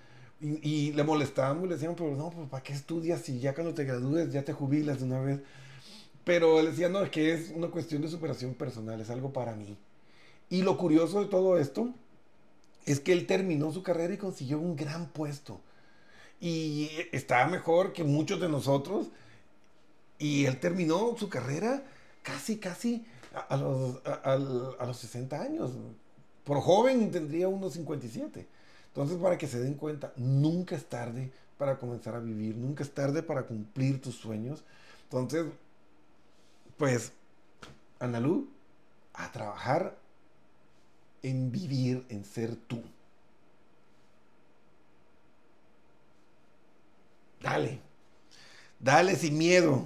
Y, 0.41 0.91
le 0.91 1.03
molestábamos 1.03 1.65
y 1.65 1.67
le 1.67 1.75
decíamos, 1.75 1.97
pero 1.97 2.15
no, 2.15 2.29
pues 2.29 2.49
¿para 2.49 2.61
qué 2.63 2.73
estudias 2.73 3.21
si 3.21 3.39
ya 3.39 3.53
cuando 3.53 3.73
te 3.73 3.85
gradúes 3.85 4.31
ya 4.31 4.43
te 4.43 4.51
jubilas 4.51 4.99
de 4.99 5.05
una 5.05 5.21
vez? 5.21 5.39
Pero 6.25 6.59
él 6.59 6.65
decía, 6.67 6.89
no, 6.89 7.01
es 7.01 7.09
que 7.11 7.33
es 7.33 7.51
una 7.55 7.67
cuestión 7.67 8.01
de 8.01 8.09
superación 8.09 8.53
personal, 8.53 8.99
es 8.99 9.09
algo 9.09 9.31
para 9.31 9.55
mí. 9.55 9.77
Y 10.49 10.61
lo 10.61 10.77
curioso 10.77 11.21
de 11.21 11.29
todo 11.29 11.57
esto 11.57 11.93
es 12.85 12.99
que 12.99 13.13
él 13.13 13.25
terminó 13.25 13.71
su 13.71 13.83
carrera 13.83 14.13
y 14.13 14.17
consiguió 14.17 14.59
un 14.59 14.75
gran 14.75 15.07
puesto. 15.07 15.61
Y 16.41 16.89
estaba 17.13 17.47
mejor 17.47 17.93
que 17.93 18.03
muchos 18.03 18.41
de 18.41 18.49
nosotros 18.49 19.07
y 20.19 20.45
él 20.45 20.59
terminó 20.59 21.15
su 21.17 21.29
carrera 21.29 21.83
casi, 22.21 22.57
casi 22.57 23.05
a, 23.49 23.57
los, 23.57 24.01
a, 24.05 24.85
los 24.85 24.97
60 24.97 25.41
años. 25.41 25.71
Por 26.43 26.61
joven 26.61 27.11
tendría 27.11 27.47
unos 27.47 27.73
57. 27.73 28.47
Entonces, 28.87 29.17
para 29.17 29.37
que 29.37 29.47
se 29.47 29.59
den 29.59 29.75
cuenta, 29.75 30.13
nunca 30.17 30.75
es 30.75 30.85
tarde 30.85 31.31
para 31.57 31.77
comenzar 31.79 32.15
a 32.15 32.19
vivir, 32.19 32.55
nunca 32.55 32.83
es 32.83 32.93
tarde 32.93 33.23
para 33.23 33.43
cumplir 33.43 34.01
tus 34.01 34.15
sueños. 34.15 34.63
Entonces, 35.05 35.45
pues, 36.77 37.11
Analú, 37.99 38.49
a 39.13 39.31
trabajar 39.31 39.95
en 41.21 41.51
vivir, 41.51 42.05
en 42.09 42.25
ser 42.25 42.55
tú. 42.55 42.83
Dale, 47.41 47.79
dale 48.79 49.15
sin 49.15 49.37
miedo. 49.37 49.85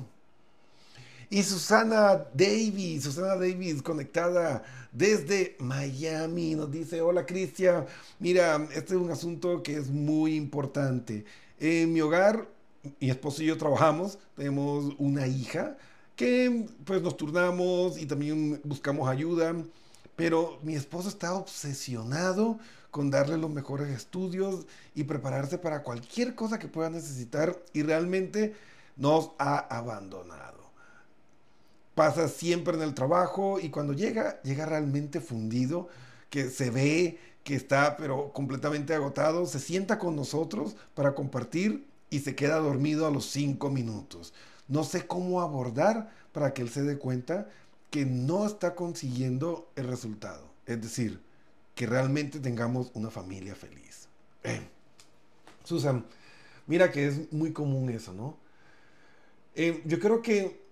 Y 1.29 1.43
Susana 1.43 2.25
Davis, 2.33 3.03
Susana 3.03 3.35
Davis 3.35 3.81
conectada 3.81 4.63
desde 4.93 5.57
Miami, 5.59 6.55
nos 6.55 6.71
dice, 6.71 7.01
hola 7.01 7.25
Cristian, 7.25 7.85
mira, 8.17 8.65
este 8.73 8.93
es 8.93 8.99
un 9.01 9.11
asunto 9.11 9.61
que 9.61 9.75
es 9.75 9.89
muy 9.89 10.35
importante. 10.35 11.25
En 11.59 11.91
mi 11.91 11.99
hogar, 11.99 12.47
mi 13.01 13.09
esposo 13.09 13.43
y 13.43 13.47
yo 13.47 13.57
trabajamos, 13.57 14.19
tenemos 14.37 14.93
una 14.99 15.27
hija 15.27 15.77
que 16.15 16.65
pues 16.85 17.01
nos 17.01 17.17
turnamos 17.17 17.97
y 17.97 18.05
también 18.05 18.61
buscamos 18.63 19.09
ayuda, 19.09 19.53
pero 20.15 20.59
mi 20.63 20.75
esposo 20.75 21.09
está 21.09 21.33
obsesionado 21.33 22.57
con 22.89 23.09
darle 23.09 23.37
los 23.37 23.49
mejores 23.51 23.89
estudios 23.89 24.65
y 24.95 25.03
prepararse 25.03 25.57
para 25.57 25.83
cualquier 25.83 26.35
cosa 26.35 26.57
que 26.57 26.69
pueda 26.69 26.89
necesitar 26.89 27.59
y 27.73 27.83
realmente 27.83 28.55
nos 28.95 29.31
ha 29.39 29.57
abandonado 29.57 30.66
pasa 31.97 32.27
siempre 32.27 32.75
en 32.75 32.83
el 32.83 32.93
trabajo 32.93 33.59
y 33.59 33.71
cuando 33.71 33.91
llega, 33.91 34.39
llega 34.43 34.67
realmente 34.67 35.19
fundido, 35.19 35.87
que 36.29 36.51
se 36.51 36.69
ve 36.69 37.17
que 37.43 37.55
está 37.55 37.97
pero 37.97 38.31
completamente 38.33 38.93
agotado, 38.93 39.47
se 39.47 39.57
sienta 39.59 39.97
con 39.97 40.15
nosotros 40.15 40.75
para 40.93 41.15
compartir 41.15 41.87
y 42.11 42.19
se 42.19 42.35
queda 42.35 42.59
dormido 42.59 43.07
a 43.07 43.09
los 43.09 43.25
cinco 43.31 43.71
minutos. 43.71 44.35
No 44.67 44.83
sé 44.83 45.07
cómo 45.07 45.41
abordar 45.41 46.11
para 46.33 46.53
que 46.53 46.61
él 46.61 46.69
se 46.69 46.83
dé 46.83 46.99
cuenta 46.99 47.49
que 47.89 48.05
no 48.05 48.45
está 48.45 48.75
consiguiendo 48.75 49.71
el 49.75 49.87
resultado. 49.87 50.51
Es 50.67 50.79
decir, 50.79 51.19
que 51.73 51.87
realmente 51.87 52.39
tengamos 52.39 52.91
una 52.93 53.09
familia 53.09 53.55
feliz. 53.55 54.07
Eh, 54.43 54.61
Susan, 55.63 56.05
mira 56.67 56.91
que 56.91 57.07
es 57.07 57.33
muy 57.33 57.53
común 57.53 57.89
eso, 57.89 58.13
¿no? 58.13 58.37
Eh, 59.55 59.81
yo 59.85 59.99
creo 59.99 60.21
que 60.21 60.66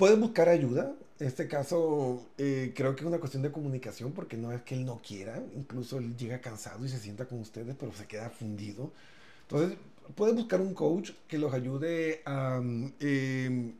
puede 0.00 0.16
buscar 0.16 0.48
ayuda. 0.48 0.94
En 1.18 1.26
este 1.26 1.46
caso, 1.46 2.26
eh, 2.38 2.72
creo 2.74 2.96
que 2.96 3.02
es 3.02 3.06
una 3.06 3.18
cuestión 3.18 3.42
de 3.42 3.52
comunicación, 3.52 4.12
porque 4.12 4.38
no 4.38 4.50
es 4.50 4.62
que 4.62 4.74
él 4.74 4.86
no 4.86 5.02
quiera, 5.06 5.42
incluso 5.54 5.98
él 5.98 6.16
llega 6.16 6.40
cansado 6.40 6.86
y 6.86 6.88
se 6.88 6.98
sienta 6.98 7.26
con 7.26 7.38
ustedes, 7.40 7.76
pero 7.78 7.92
se 7.92 8.06
queda 8.06 8.30
fundido. 8.30 8.92
Entonces, 9.42 9.76
puede 10.14 10.32
buscar 10.32 10.62
un 10.62 10.72
coach 10.72 11.10
que 11.28 11.36
los 11.36 11.52
ayude 11.52 12.22
a 12.24 12.62
em, 13.00 13.74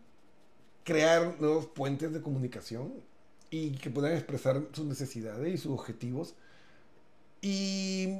crear 0.84 1.40
nuevos 1.40 1.64
puentes 1.68 2.12
de 2.12 2.20
comunicación 2.20 2.92
y 3.50 3.70
que 3.70 3.88
puedan 3.88 4.12
expresar 4.12 4.62
sus 4.72 4.84
necesidades 4.84 5.54
y 5.54 5.56
sus 5.56 5.72
objetivos. 5.72 6.34
Y 7.40 8.18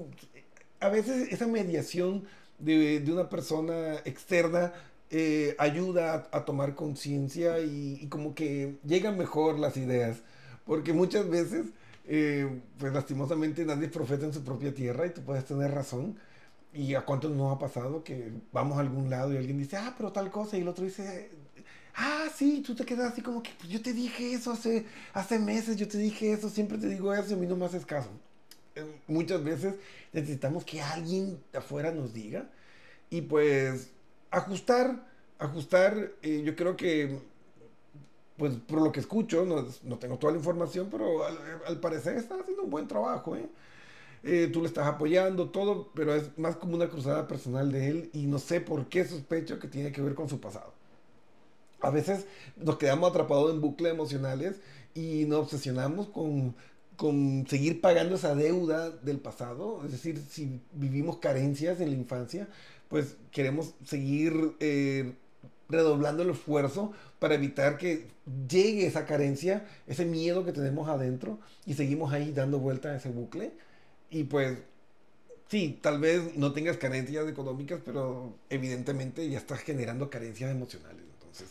a 0.81 0.89
veces 0.89 1.31
esa 1.33 1.47
mediación 1.47 2.25
de, 2.59 3.01
de 3.01 3.13
una 3.13 3.29
persona 3.29 3.97
externa 4.07 4.73
eh, 5.11 5.57
ayuda 5.59 6.29
a, 6.31 6.45
tomar 6.45 6.77
conciencia 6.77 7.59
y, 7.61 8.07
como 8.09 8.35
que 8.35 8.79
llegan 8.85 9.19
mejor 9.19 9.59
las 9.59 9.77
ideas. 9.77 10.19
Porque 10.65 10.93
muchas 10.93 11.29
veces, 11.29 11.67
eh, 12.07 12.61
pues 12.79 12.93
lastimosamente 12.93 13.65
nadie 13.65 13.89
profeta 13.89 14.25
en 14.27 14.33
su 14.33 14.45
propia 14.45 14.73
tierra 14.75 15.07
y 15.07 15.11
tú 15.11 15.23
puedes 15.23 15.45
tener 15.45 15.73
razón. 15.73 16.17
Y 16.73 16.95
a 16.95 17.03
cuántos 17.05 17.33
nos 17.33 17.55
ha 17.55 17.59
pasado 17.59 18.05
que 18.05 18.33
vamos 18.53 18.79
a 18.79 18.81
algún 18.81 19.11
lado 19.11 19.33
y 19.33 19.37
alguien 19.37 19.59
dice, 19.59 19.77
ah, 19.77 19.95
pero 19.97 20.13
tal 20.13 20.31
cosa, 20.31 20.57
y 20.57 20.61
el 20.61 20.69
otro 20.69 20.85
dice, 20.85 21.31
ah, 21.97 22.29
sí, 22.35 22.63
tú 22.65 22.75
te 22.75 22.85
quedas 22.85 23.13
así 23.13 23.23
como 23.23 23.43
que 23.43 23.51
pues, 23.59 23.69
yo 23.69 23.83
te 23.83 23.93
dije 23.93 24.33
eso 24.33 24.53
hace, 24.53 24.87
hace 25.13 25.39
meses, 25.39 25.77
yo 25.77 25.89
te 25.89 25.99
dije 25.99 26.33
eso, 26.33 26.49
siempre 26.49 26.79
te 26.79 26.89
digo 26.89 27.13
eso 27.13 27.31
y 27.31 27.33
a 27.35 27.37
mí 27.37 27.47
no 27.47 27.57
me 27.57 27.67
haces 27.67 27.85
caso. 27.85 28.11
Eh, 28.77 28.85
muchas 29.09 29.43
veces 29.43 29.75
necesitamos 30.13 30.65
que 30.65 30.81
alguien 30.81 31.41
de 31.53 31.59
afuera 31.59 31.91
nos 31.91 32.15
diga 32.15 32.49
y 33.11 33.23
pues 33.23 33.91
ajustar, 34.31 35.07
ajustar, 35.39 36.13
eh, 36.23 36.43
yo 36.45 36.55
creo 36.57 36.77
que, 36.77 37.19
pues 38.37 38.55
por 38.67 38.81
lo 38.83 38.93
que 38.93 39.01
escucho, 39.01 39.45
no, 39.45 39.99
tengo 39.99 40.19
toda 40.19 40.33
la 40.33 40.39
información, 40.39 40.89
pero 40.91 41.25
al, 41.67 41.81
parecer 41.81 42.17
está 42.17 42.37
haciendo 42.37 42.63
un 42.63 42.71
buen 42.71 42.89
trabajo, 42.89 43.37
¿eh? 43.37 43.49
¿eh? 44.23 44.49
tú 44.53 44.61
le 44.61 44.67
estás 44.67 44.87
apoyando, 44.87 45.51
todo, 45.51 45.91
pero 45.95 46.15
es 46.15 46.37
más 46.39 46.57
como 46.57 46.77
una 46.77 46.89
cruzada 46.89 47.27
personal 47.27 47.71
de 47.73 47.89
él 47.89 48.11
y 48.13 48.27
no 48.27 48.39
sé 48.39 48.61
por 48.61 48.87
qué 48.87 49.05
sospecho 49.05 49.59
que 49.59 49.69
tiene 49.69 49.93
que 49.93 50.03
ver 50.03 50.15
con 50.15 50.29
su 50.29 50.41
pasado. 50.41 50.73
A 51.81 51.91
veces 51.91 52.27
nos 52.57 52.77
quedamos 52.77 53.11
atrapados 53.11 53.53
en 53.53 53.61
bucles 53.61 53.93
emocionales 53.93 54.61
y 54.95 55.25
nos 55.25 55.41
obsesionamos 55.41 56.09
con, 56.09 56.55
con 56.97 57.47
seguir 57.49 57.81
pagando 57.81 58.17
esa 58.17 58.35
deuda 58.35 58.91
del 58.91 59.19
pasado, 59.19 59.81
es 59.87 59.93
decir, 59.93 60.23
si 60.29 60.61
vivimos 60.73 61.17
carencias 61.17 61.81
en 61.81 61.91
la 61.91 61.97
infancia, 61.97 62.49
pues 62.91 63.17
queremos 63.31 63.73
seguir 63.87 64.57
eh, 64.59 65.15
redoblando 65.69 66.25
el 66.25 66.31
esfuerzo 66.31 66.93
para 67.21 67.37
evitar 67.37 67.79
que 67.79 68.09
llegue 68.49 68.85
esa 68.87 69.07
carencia, 69.07 69.65
ese 69.87 70.05
miedo 70.05 70.45
que 70.45 70.53
tenemos 70.53 70.89
adentro 70.89 71.39
y 71.65 71.75
seguimos 71.75 72.13
ahí 72.13 72.33
dando 72.33 72.59
vuelta 72.59 72.91
a 72.91 72.97
ese 72.97 73.09
bucle. 73.09 73.53
Y 74.11 74.25
pues 74.25 74.59
sí, 75.49 75.79
tal 75.81 76.01
vez 76.01 76.37
no 76.37 76.53
tengas 76.53 76.79
carencias 76.79 77.29
económicas, 77.29 77.81
pero 77.85 78.35
evidentemente 78.51 79.29
ya 79.31 79.39
estás 79.39 79.61
generando 79.61 80.11
carencias 80.11 80.51
emocionales. 80.51 81.05
Entonces, 81.15 81.49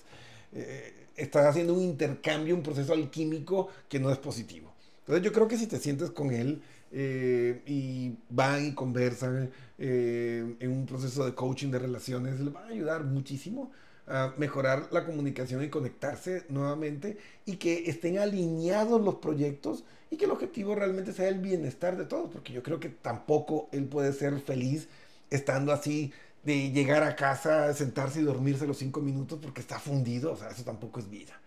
eh, 0.52 0.94
estás 1.16 1.46
haciendo 1.46 1.74
un 1.74 1.84
intercambio, 1.84 2.54
un 2.54 2.64
proceso 2.64 2.92
alquímico 2.92 3.70
que 3.88 4.00
no 4.00 4.12
es 4.12 4.18
positivo. 4.18 4.74
Entonces, 5.00 5.24
yo 5.24 5.32
creo 5.32 5.48
que 5.48 5.58
si 5.58 5.68
te 5.68 5.80
sientes 5.80 6.12
con 6.12 6.32
él 6.32 6.62
eh, 6.92 7.62
y 7.66 8.16
van 8.30 8.68
y 8.68 8.74
conversan 8.74 9.52
eh, 9.78 10.56
en 10.60 10.72
un 10.72 10.86
proceso 10.86 11.26
de 11.26 11.36
coaching 11.36 11.70
de 11.70 11.80
relaciones, 11.80 12.40
le 12.40 12.52
va 12.52 12.66
a 12.66 12.68
ayudar 12.68 13.04
muchísimo 13.04 13.72
a 14.08 14.34
mejorar 14.38 14.88
la 14.92 15.06
comunicación 15.06 15.64
y 15.64 15.70
conectarse 15.70 16.46
nuevamente 16.50 17.18
y 17.46 17.58
que 17.58 17.90
estén 17.90 18.18
alineados 18.18 19.02
los 19.02 19.16
proyectos 19.16 19.84
y 20.10 20.18
que 20.18 20.26
el 20.26 20.32
objetivo 20.32 20.74
realmente 20.74 21.14
sea 21.14 21.30
el 21.30 21.40
bienestar 21.40 21.96
de 21.96 22.06
todos, 22.06 22.32
porque 22.32 22.52
yo 22.52 22.64
creo 22.64 22.80
que 22.80 22.90
tampoco 22.90 23.70
él 23.72 23.86
puede 23.86 24.12
ser 24.14 24.40
feliz 24.40 24.88
estando 25.30 25.72
así 25.72 26.12
de 26.44 26.72
llegar 26.72 27.04
a 27.04 27.16
casa, 27.16 27.72
sentarse 27.74 28.22
y 28.22 28.24
dormirse 28.24 28.66
los 28.66 28.78
cinco 28.78 29.02
minutos 29.02 29.40
porque 29.42 29.62
está 29.62 29.80
fundido, 29.80 30.34
o 30.34 30.36
sea, 30.36 30.50
eso 30.50 30.64
tampoco 30.64 31.00
es 31.00 31.10
vida. 31.10 31.40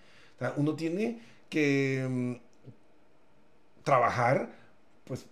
Uno 0.56 0.74
tiene 0.74 1.20
que 1.48 2.06
mm, 2.08 2.34
trabajar, 3.84 4.50
pues, 5.04 5.26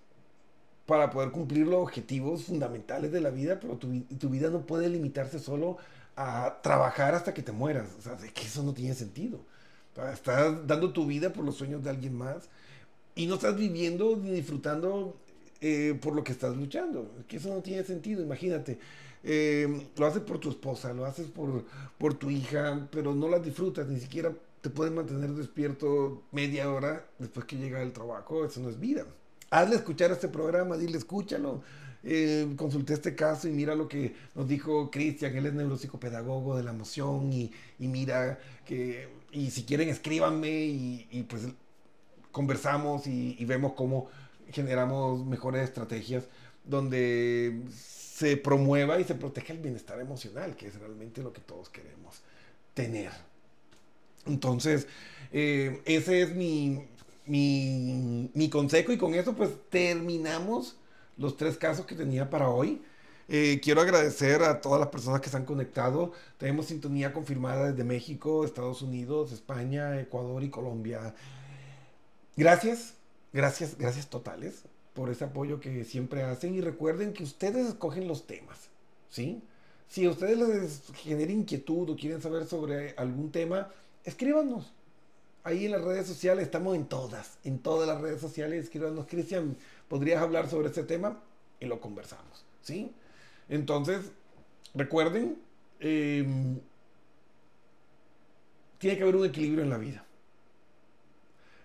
para 0.90 1.08
poder 1.08 1.30
cumplir 1.30 1.68
los 1.68 1.80
objetivos 1.80 2.42
fundamentales 2.46 3.12
de 3.12 3.20
la 3.20 3.30
vida, 3.30 3.60
pero 3.60 3.76
tu, 3.76 4.00
tu 4.18 4.28
vida 4.28 4.50
no 4.50 4.66
puede 4.66 4.88
limitarse 4.88 5.38
solo 5.38 5.76
a 6.16 6.58
trabajar 6.64 7.14
hasta 7.14 7.32
que 7.32 7.42
te 7.42 7.52
mueras. 7.52 7.86
O 7.96 8.02
sea, 8.02 8.16
que 8.16 8.42
eso 8.42 8.64
no 8.64 8.74
tiene 8.74 8.96
sentido. 8.96 9.38
estás 10.12 10.66
dando 10.66 10.92
tu 10.92 11.06
vida 11.06 11.32
por 11.32 11.44
los 11.44 11.54
sueños 11.54 11.84
de 11.84 11.90
alguien 11.90 12.18
más 12.18 12.48
y 13.14 13.26
no 13.26 13.36
estás 13.36 13.56
viviendo 13.56 14.16
ni 14.16 14.32
disfrutando 14.32 15.16
eh, 15.60 15.96
por 16.02 16.16
lo 16.16 16.24
que 16.24 16.32
estás 16.32 16.56
luchando. 16.56 17.08
Que 17.28 17.36
eso 17.36 17.54
no 17.54 17.60
tiene 17.60 17.84
sentido, 17.84 18.20
imagínate. 18.24 18.80
Eh, 19.22 19.86
lo 19.96 20.06
haces 20.06 20.22
por 20.22 20.40
tu 20.40 20.50
esposa, 20.50 20.92
lo 20.92 21.04
haces 21.04 21.28
por, 21.28 21.66
por 21.98 22.14
tu 22.14 22.30
hija, 22.30 22.88
pero 22.90 23.14
no 23.14 23.28
la 23.28 23.38
disfrutas, 23.38 23.86
ni 23.86 24.00
siquiera 24.00 24.32
te 24.60 24.70
puedes 24.70 24.92
mantener 24.92 25.30
despierto 25.34 26.24
media 26.32 26.68
hora 26.68 27.06
después 27.20 27.46
que 27.46 27.58
llega 27.58 27.80
el 27.80 27.92
trabajo. 27.92 28.44
Eso 28.44 28.58
no 28.58 28.70
es 28.70 28.80
vida. 28.80 29.06
Hazle 29.50 29.76
escuchar 29.76 30.10
este 30.12 30.28
programa, 30.28 30.76
dile 30.76 30.96
escúchalo 30.96 31.62
eh, 32.02 32.54
consulté 32.56 32.94
este 32.94 33.14
caso 33.14 33.46
y 33.46 33.50
mira 33.50 33.74
lo 33.74 33.86
que 33.86 34.14
nos 34.34 34.48
dijo 34.48 34.90
Cristian, 34.90 35.36
él 35.36 35.46
es 35.46 35.52
neuropsicopedagogo 35.52 36.56
de 36.56 36.62
la 36.62 36.70
emoción 36.70 37.30
y, 37.30 37.52
mira 37.78 38.38
que, 38.64 39.08
y 39.32 39.50
si 39.50 39.64
quieren 39.64 39.90
escríbanme 39.90 40.50
y, 40.50 41.26
pues 41.28 41.48
conversamos 42.32 43.06
y, 43.06 43.44
vemos 43.44 43.74
cómo 43.74 44.08
generamos 44.50 45.26
mejores 45.26 45.64
estrategias 45.64 46.24
donde 46.64 47.60
se 47.70 48.36
promueva 48.36 48.98
y 48.98 49.04
se 49.04 49.14
proteja 49.14 49.52
el 49.52 49.58
bienestar 49.58 50.00
emocional, 50.00 50.56
que 50.56 50.68
es 50.68 50.78
realmente 50.78 51.22
lo 51.22 51.32
que 51.32 51.40
todos 51.40 51.68
queremos 51.68 52.22
tener. 52.74 53.10
Entonces, 54.26 54.86
eh, 55.32 55.82
ese 55.84 56.22
es 56.22 56.34
mi, 56.34 56.82
mi, 57.30 58.50
consejo 58.50 58.92
y 58.92 58.98
con 58.98 59.14
eso 59.14 59.34
pues 59.34 59.50
terminamos 59.70 60.76
los 61.16 61.36
tres 61.36 61.56
casos 61.56 61.86
que 61.86 61.94
tenía 61.94 62.28
para 62.28 62.48
hoy. 62.48 62.82
Eh, 63.28 63.60
quiero 63.62 63.80
agradecer 63.80 64.42
a 64.42 64.60
todas 64.60 64.80
las 64.80 64.88
personas 64.88 65.20
que 65.20 65.30
se 65.30 65.36
han 65.36 65.44
conectado. 65.44 66.12
Tenemos 66.38 66.66
sintonía 66.66 67.12
confirmada 67.12 67.70
desde 67.70 67.84
México, 67.84 68.44
Estados 68.44 68.82
Unidos, 68.82 69.30
España, 69.30 70.00
Ecuador 70.00 70.42
y 70.42 70.50
Colombia. 70.50 71.14
Gracias, 72.36 72.94
gracias, 73.32 73.78
gracias 73.78 74.08
totales 74.08 74.62
por 74.94 75.10
ese 75.10 75.24
apoyo 75.24 75.60
que 75.60 75.84
siempre 75.84 76.24
hacen 76.24 76.54
y 76.54 76.60
recuerden 76.60 77.12
que 77.12 77.22
ustedes 77.22 77.68
escogen 77.68 78.08
los 78.08 78.26
temas, 78.26 78.70
¿sí? 79.08 79.42
Si 79.88 80.04
a 80.04 80.10
ustedes 80.10 80.38
les 80.38 80.82
genera 80.96 81.30
inquietud 81.30 81.90
o 81.90 81.96
quieren 81.96 82.20
saber 82.20 82.46
sobre 82.46 82.94
algún 82.96 83.30
tema, 83.30 83.68
escríbanos. 84.04 84.72
Ahí 85.42 85.64
en 85.64 85.72
las 85.72 85.82
redes 85.82 86.06
sociales, 86.06 86.44
estamos 86.44 86.76
en 86.76 86.86
todas, 86.86 87.38
en 87.44 87.58
todas 87.58 87.88
las 87.88 88.00
redes 88.00 88.20
sociales, 88.20 88.64
escríbanos, 88.64 89.06
Cristian, 89.06 89.56
podrías 89.88 90.20
hablar 90.20 90.50
sobre 90.50 90.68
este 90.68 90.82
tema 90.82 91.18
y 91.58 91.66
lo 91.66 91.80
conversamos, 91.80 92.44
¿sí? 92.62 92.92
Entonces, 93.48 94.12
recuerden, 94.74 95.38
em, 95.80 96.60
tiene 98.78 98.96
que 98.96 99.02
haber 99.02 99.16
un 99.16 99.26
equilibrio 99.26 99.62
en 99.62 99.70
la 99.70 99.78
vida. 99.78 100.04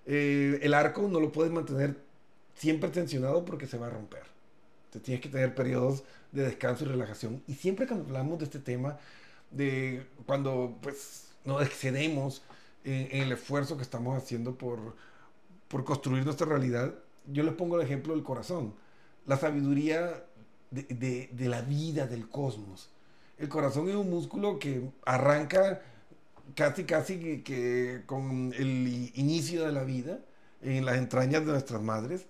Eh, 0.06 0.60
el 0.62 0.74
arco 0.74 1.08
no 1.08 1.20
lo 1.20 1.32
puedes 1.32 1.52
mantener 1.52 1.98
siempre 2.56 2.90
tensionado 2.90 3.44
porque 3.46 3.68
se 3.68 3.78
va 3.78 3.88
a 3.88 3.90
romper. 3.90 4.24
Te 4.92 5.00
tienes 5.00 5.22
que 5.22 5.30
tener 5.30 5.54
periodos 5.56 6.04
de 6.32 6.44
descanso 6.44 6.86
y 6.86 6.88
relajación. 6.88 7.44
Y 7.48 7.56
siempre 7.56 7.88
cuando 7.88 8.06
hablamos 8.06 8.40
de 8.40 8.46
este 8.46 8.60
tema, 8.60 9.00
de 9.52 10.06
cuando 10.26 10.78
pues 10.82 11.28
nos 11.46 11.62
excedemos 11.66 12.44
en, 12.86 13.21
el 13.21 13.32
esfuerzo 13.32 13.76
que 13.76 13.84
estamos 13.84 14.15
haciendo 14.17 14.58
por, 14.58 14.95
por 15.67 15.84
construir 15.84 16.24
nuestra 16.24 16.48
realidad, 16.48 16.93
yo 17.28 17.43
les 17.43 17.54
pongo 17.54 17.80
el 17.80 17.86
ejemplo 17.86 18.13
del 18.13 18.24
corazón, 18.24 18.74
la 19.26 19.38
sabiduría 19.38 20.24
de, 20.71 21.30
la 21.39 21.62
vida, 21.62 22.08
del 22.08 22.30
cosmos. 22.30 22.89
El 23.38 23.50
corazón 23.50 23.89
es 23.89 23.95
un 23.95 24.10
músculo 24.10 24.60
que 24.60 24.89
arranca 25.06 25.82
casi, 26.56 26.86
casi 26.86 27.41
que, 27.41 28.04
con 28.06 28.54
el 28.56 29.12
inicio 29.15 29.65
de 29.65 29.71
la 29.71 29.84
vida, 29.84 30.19
en 30.62 30.86
las 30.86 30.98
entrañas 30.98 31.45
de 31.45 31.52
nuestras 31.52 31.82
madres, 31.82 32.28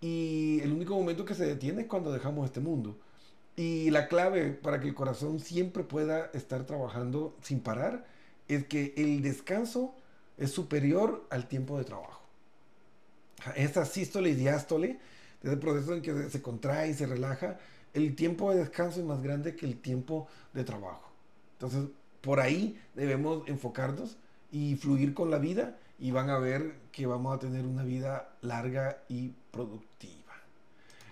y 0.00 0.60
el 0.62 0.72
único 0.72 0.94
momento 0.94 1.24
que 1.24 1.34
se 1.34 1.44
detiene 1.44 1.82
es 1.82 1.86
cuando 1.86 2.12
dejamos 2.12 2.46
este 2.46 2.60
mundo. 2.60 2.98
Y 3.56 3.90
la 3.90 4.08
clave 4.08 4.50
para 4.50 4.80
que 4.80 4.88
el 4.88 4.94
corazón 4.94 5.40
siempre 5.40 5.84
pueda 5.84 6.30
estar 6.32 6.64
trabajando 6.64 7.36
sin 7.42 7.60
parar 7.60 8.06
es 8.54 8.66
que 8.66 8.94
el 8.96 9.22
descanso 9.22 9.94
es 10.38 10.50
superior 10.50 11.26
al 11.30 11.48
tiempo 11.48 11.78
de 11.78 11.84
trabajo 11.84 12.20
esa 13.56 13.84
sístole 13.84 14.30
y 14.30 14.34
diástole, 14.34 14.98
ese 15.42 15.56
proceso 15.56 15.94
en 15.94 16.02
que 16.02 16.30
se 16.30 16.42
contrae 16.42 16.90
y 16.90 16.94
se 16.94 17.06
relaja, 17.06 17.58
el 17.94 18.14
tiempo 18.14 18.50
de 18.50 18.58
descanso 18.58 19.00
es 19.00 19.06
más 19.06 19.22
grande 19.22 19.56
que 19.56 19.66
el 19.66 19.80
tiempo 19.80 20.28
de 20.52 20.64
trabajo. 20.64 21.10
Entonces, 21.54 21.86
por 22.20 22.40
ahí 22.40 22.78
debemos 22.94 23.48
enfocarnos 23.48 24.16
y 24.52 24.76
fluir 24.76 25.14
con 25.14 25.30
la 25.30 25.38
vida 25.38 25.76
y 25.98 26.10
van 26.10 26.30
a 26.30 26.38
ver 26.38 26.74
que 26.92 27.06
vamos 27.06 27.34
a 27.34 27.38
tener 27.38 27.64
una 27.64 27.82
vida 27.82 28.28
larga 28.42 28.98
y 29.08 29.32
productiva. 29.50 30.34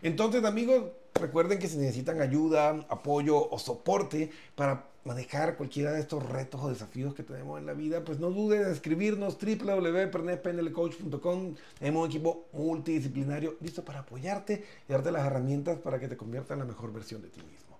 Entonces, 0.02 0.44
amigos, 0.44 0.84
recuerden 1.14 1.58
que 1.58 1.68
si 1.68 1.76
necesitan 1.76 2.20
ayuda, 2.20 2.86
apoyo 2.88 3.50
o 3.50 3.58
soporte 3.58 4.30
para 4.54 4.86
manejar 5.08 5.56
cualquiera 5.56 5.90
de 5.92 6.00
estos 6.00 6.28
retos 6.28 6.60
o 6.62 6.68
desafíos 6.68 7.14
que 7.14 7.22
tenemos 7.22 7.58
en 7.58 7.64
la 7.64 7.72
vida, 7.72 8.04
pues 8.04 8.20
no 8.20 8.30
duden 8.30 8.60
en 8.62 8.70
escribirnos 8.70 9.38
www.pernetpnlcoach.com. 9.38 11.54
Tenemos 11.78 12.04
un 12.04 12.10
equipo 12.10 12.44
multidisciplinario 12.52 13.56
listo 13.60 13.82
para 13.82 14.00
apoyarte 14.00 14.62
y 14.86 14.92
darte 14.92 15.10
las 15.10 15.26
herramientas 15.26 15.78
para 15.78 15.98
que 15.98 16.08
te 16.08 16.18
conviertas 16.18 16.50
en 16.52 16.58
la 16.58 16.66
mejor 16.66 16.92
versión 16.92 17.22
de 17.22 17.28
ti 17.28 17.40
mismo. 17.40 17.78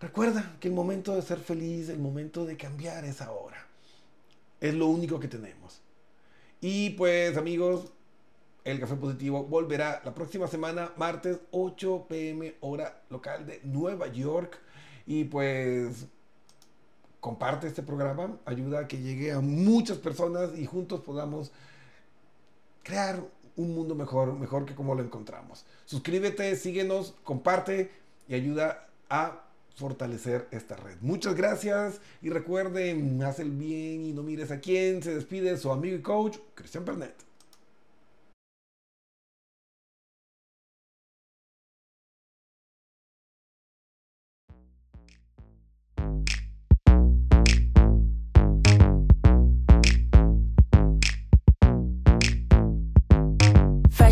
Recuerda 0.00 0.54
que 0.60 0.68
el 0.68 0.74
momento 0.74 1.16
de 1.16 1.22
ser 1.22 1.38
feliz, 1.38 1.88
el 1.88 1.98
momento 1.98 2.46
de 2.46 2.56
cambiar 2.56 3.04
es 3.04 3.20
ahora. 3.20 3.66
Es 4.60 4.72
lo 4.72 4.86
único 4.86 5.18
que 5.18 5.26
tenemos. 5.26 5.80
Y 6.60 6.90
pues 6.90 7.36
amigos, 7.36 7.92
el 8.62 8.78
Café 8.78 8.94
Positivo 8.94 9.42
volverá 9.42 10.00
la 10.04 10.14
próxima 10.14 10.46
semana, 10.46 10.92
martes 10.96 11.40
8 11.50 12.06
pm 12.08 12.54
hora 12.60 13.02
local 13.10 13.46
de 13.46 13.60
Nueva 13.64 14.06
York. 14.06 14.60
Y 15.06 15.24
pues 15.24 16.06
comparte 17.22 17.68
este 17.68 17.84
programa, 17.84 18.36
ayuda 18.46 18.80
a 18.80 18.88
que 18.88 18.98
llegue 18.98 19.30
a 19.30 19.38
muchas 19.38 19.96
personas 19.96 20.58
y 20.58 20.66
juntos 20.66 21.02
podamos 21.02 21.52
crear 22.82 23.22
un 23.54 23.76
mundo 23.76 23.94
mejor, 23.94 24.36
mejor 24.36 24.66
que 24.66 24.74
como 24.74 24.96
lo 24.96 25.04
encontramos. 25.04 25.64
Suscríbete, 25.84 26.56
síguenos, 26.56 27.14
comparte 27.22 27.92
y 28.26 28.34
ayuda 28.34 28.88
a 29.08 29.44
fortalecer 29.76 30.48
esta 30.50 30.74
red. 30.74 30.96
Muchas 31.00 31.36
gracias 31.36 32.00
y 32.22 32.30
recuerden, 32.30 33.22
haz 33.22 33.38
el 33.38 33.52
bien 33.52 34.04
y 34.04 34.12
no 34.12 34.24
mires 34.24 34.50
a 34.50 34.58
quién. 34.58 35.00
Se 35.00 35.14
despide 35.14 35.56
su 35.58 35.70
amigo 35.70 35.94
y 35.94 36.02
coach, 36.02 36.38
Cristian 36.56 36.84
Pernet. 36.84 37.14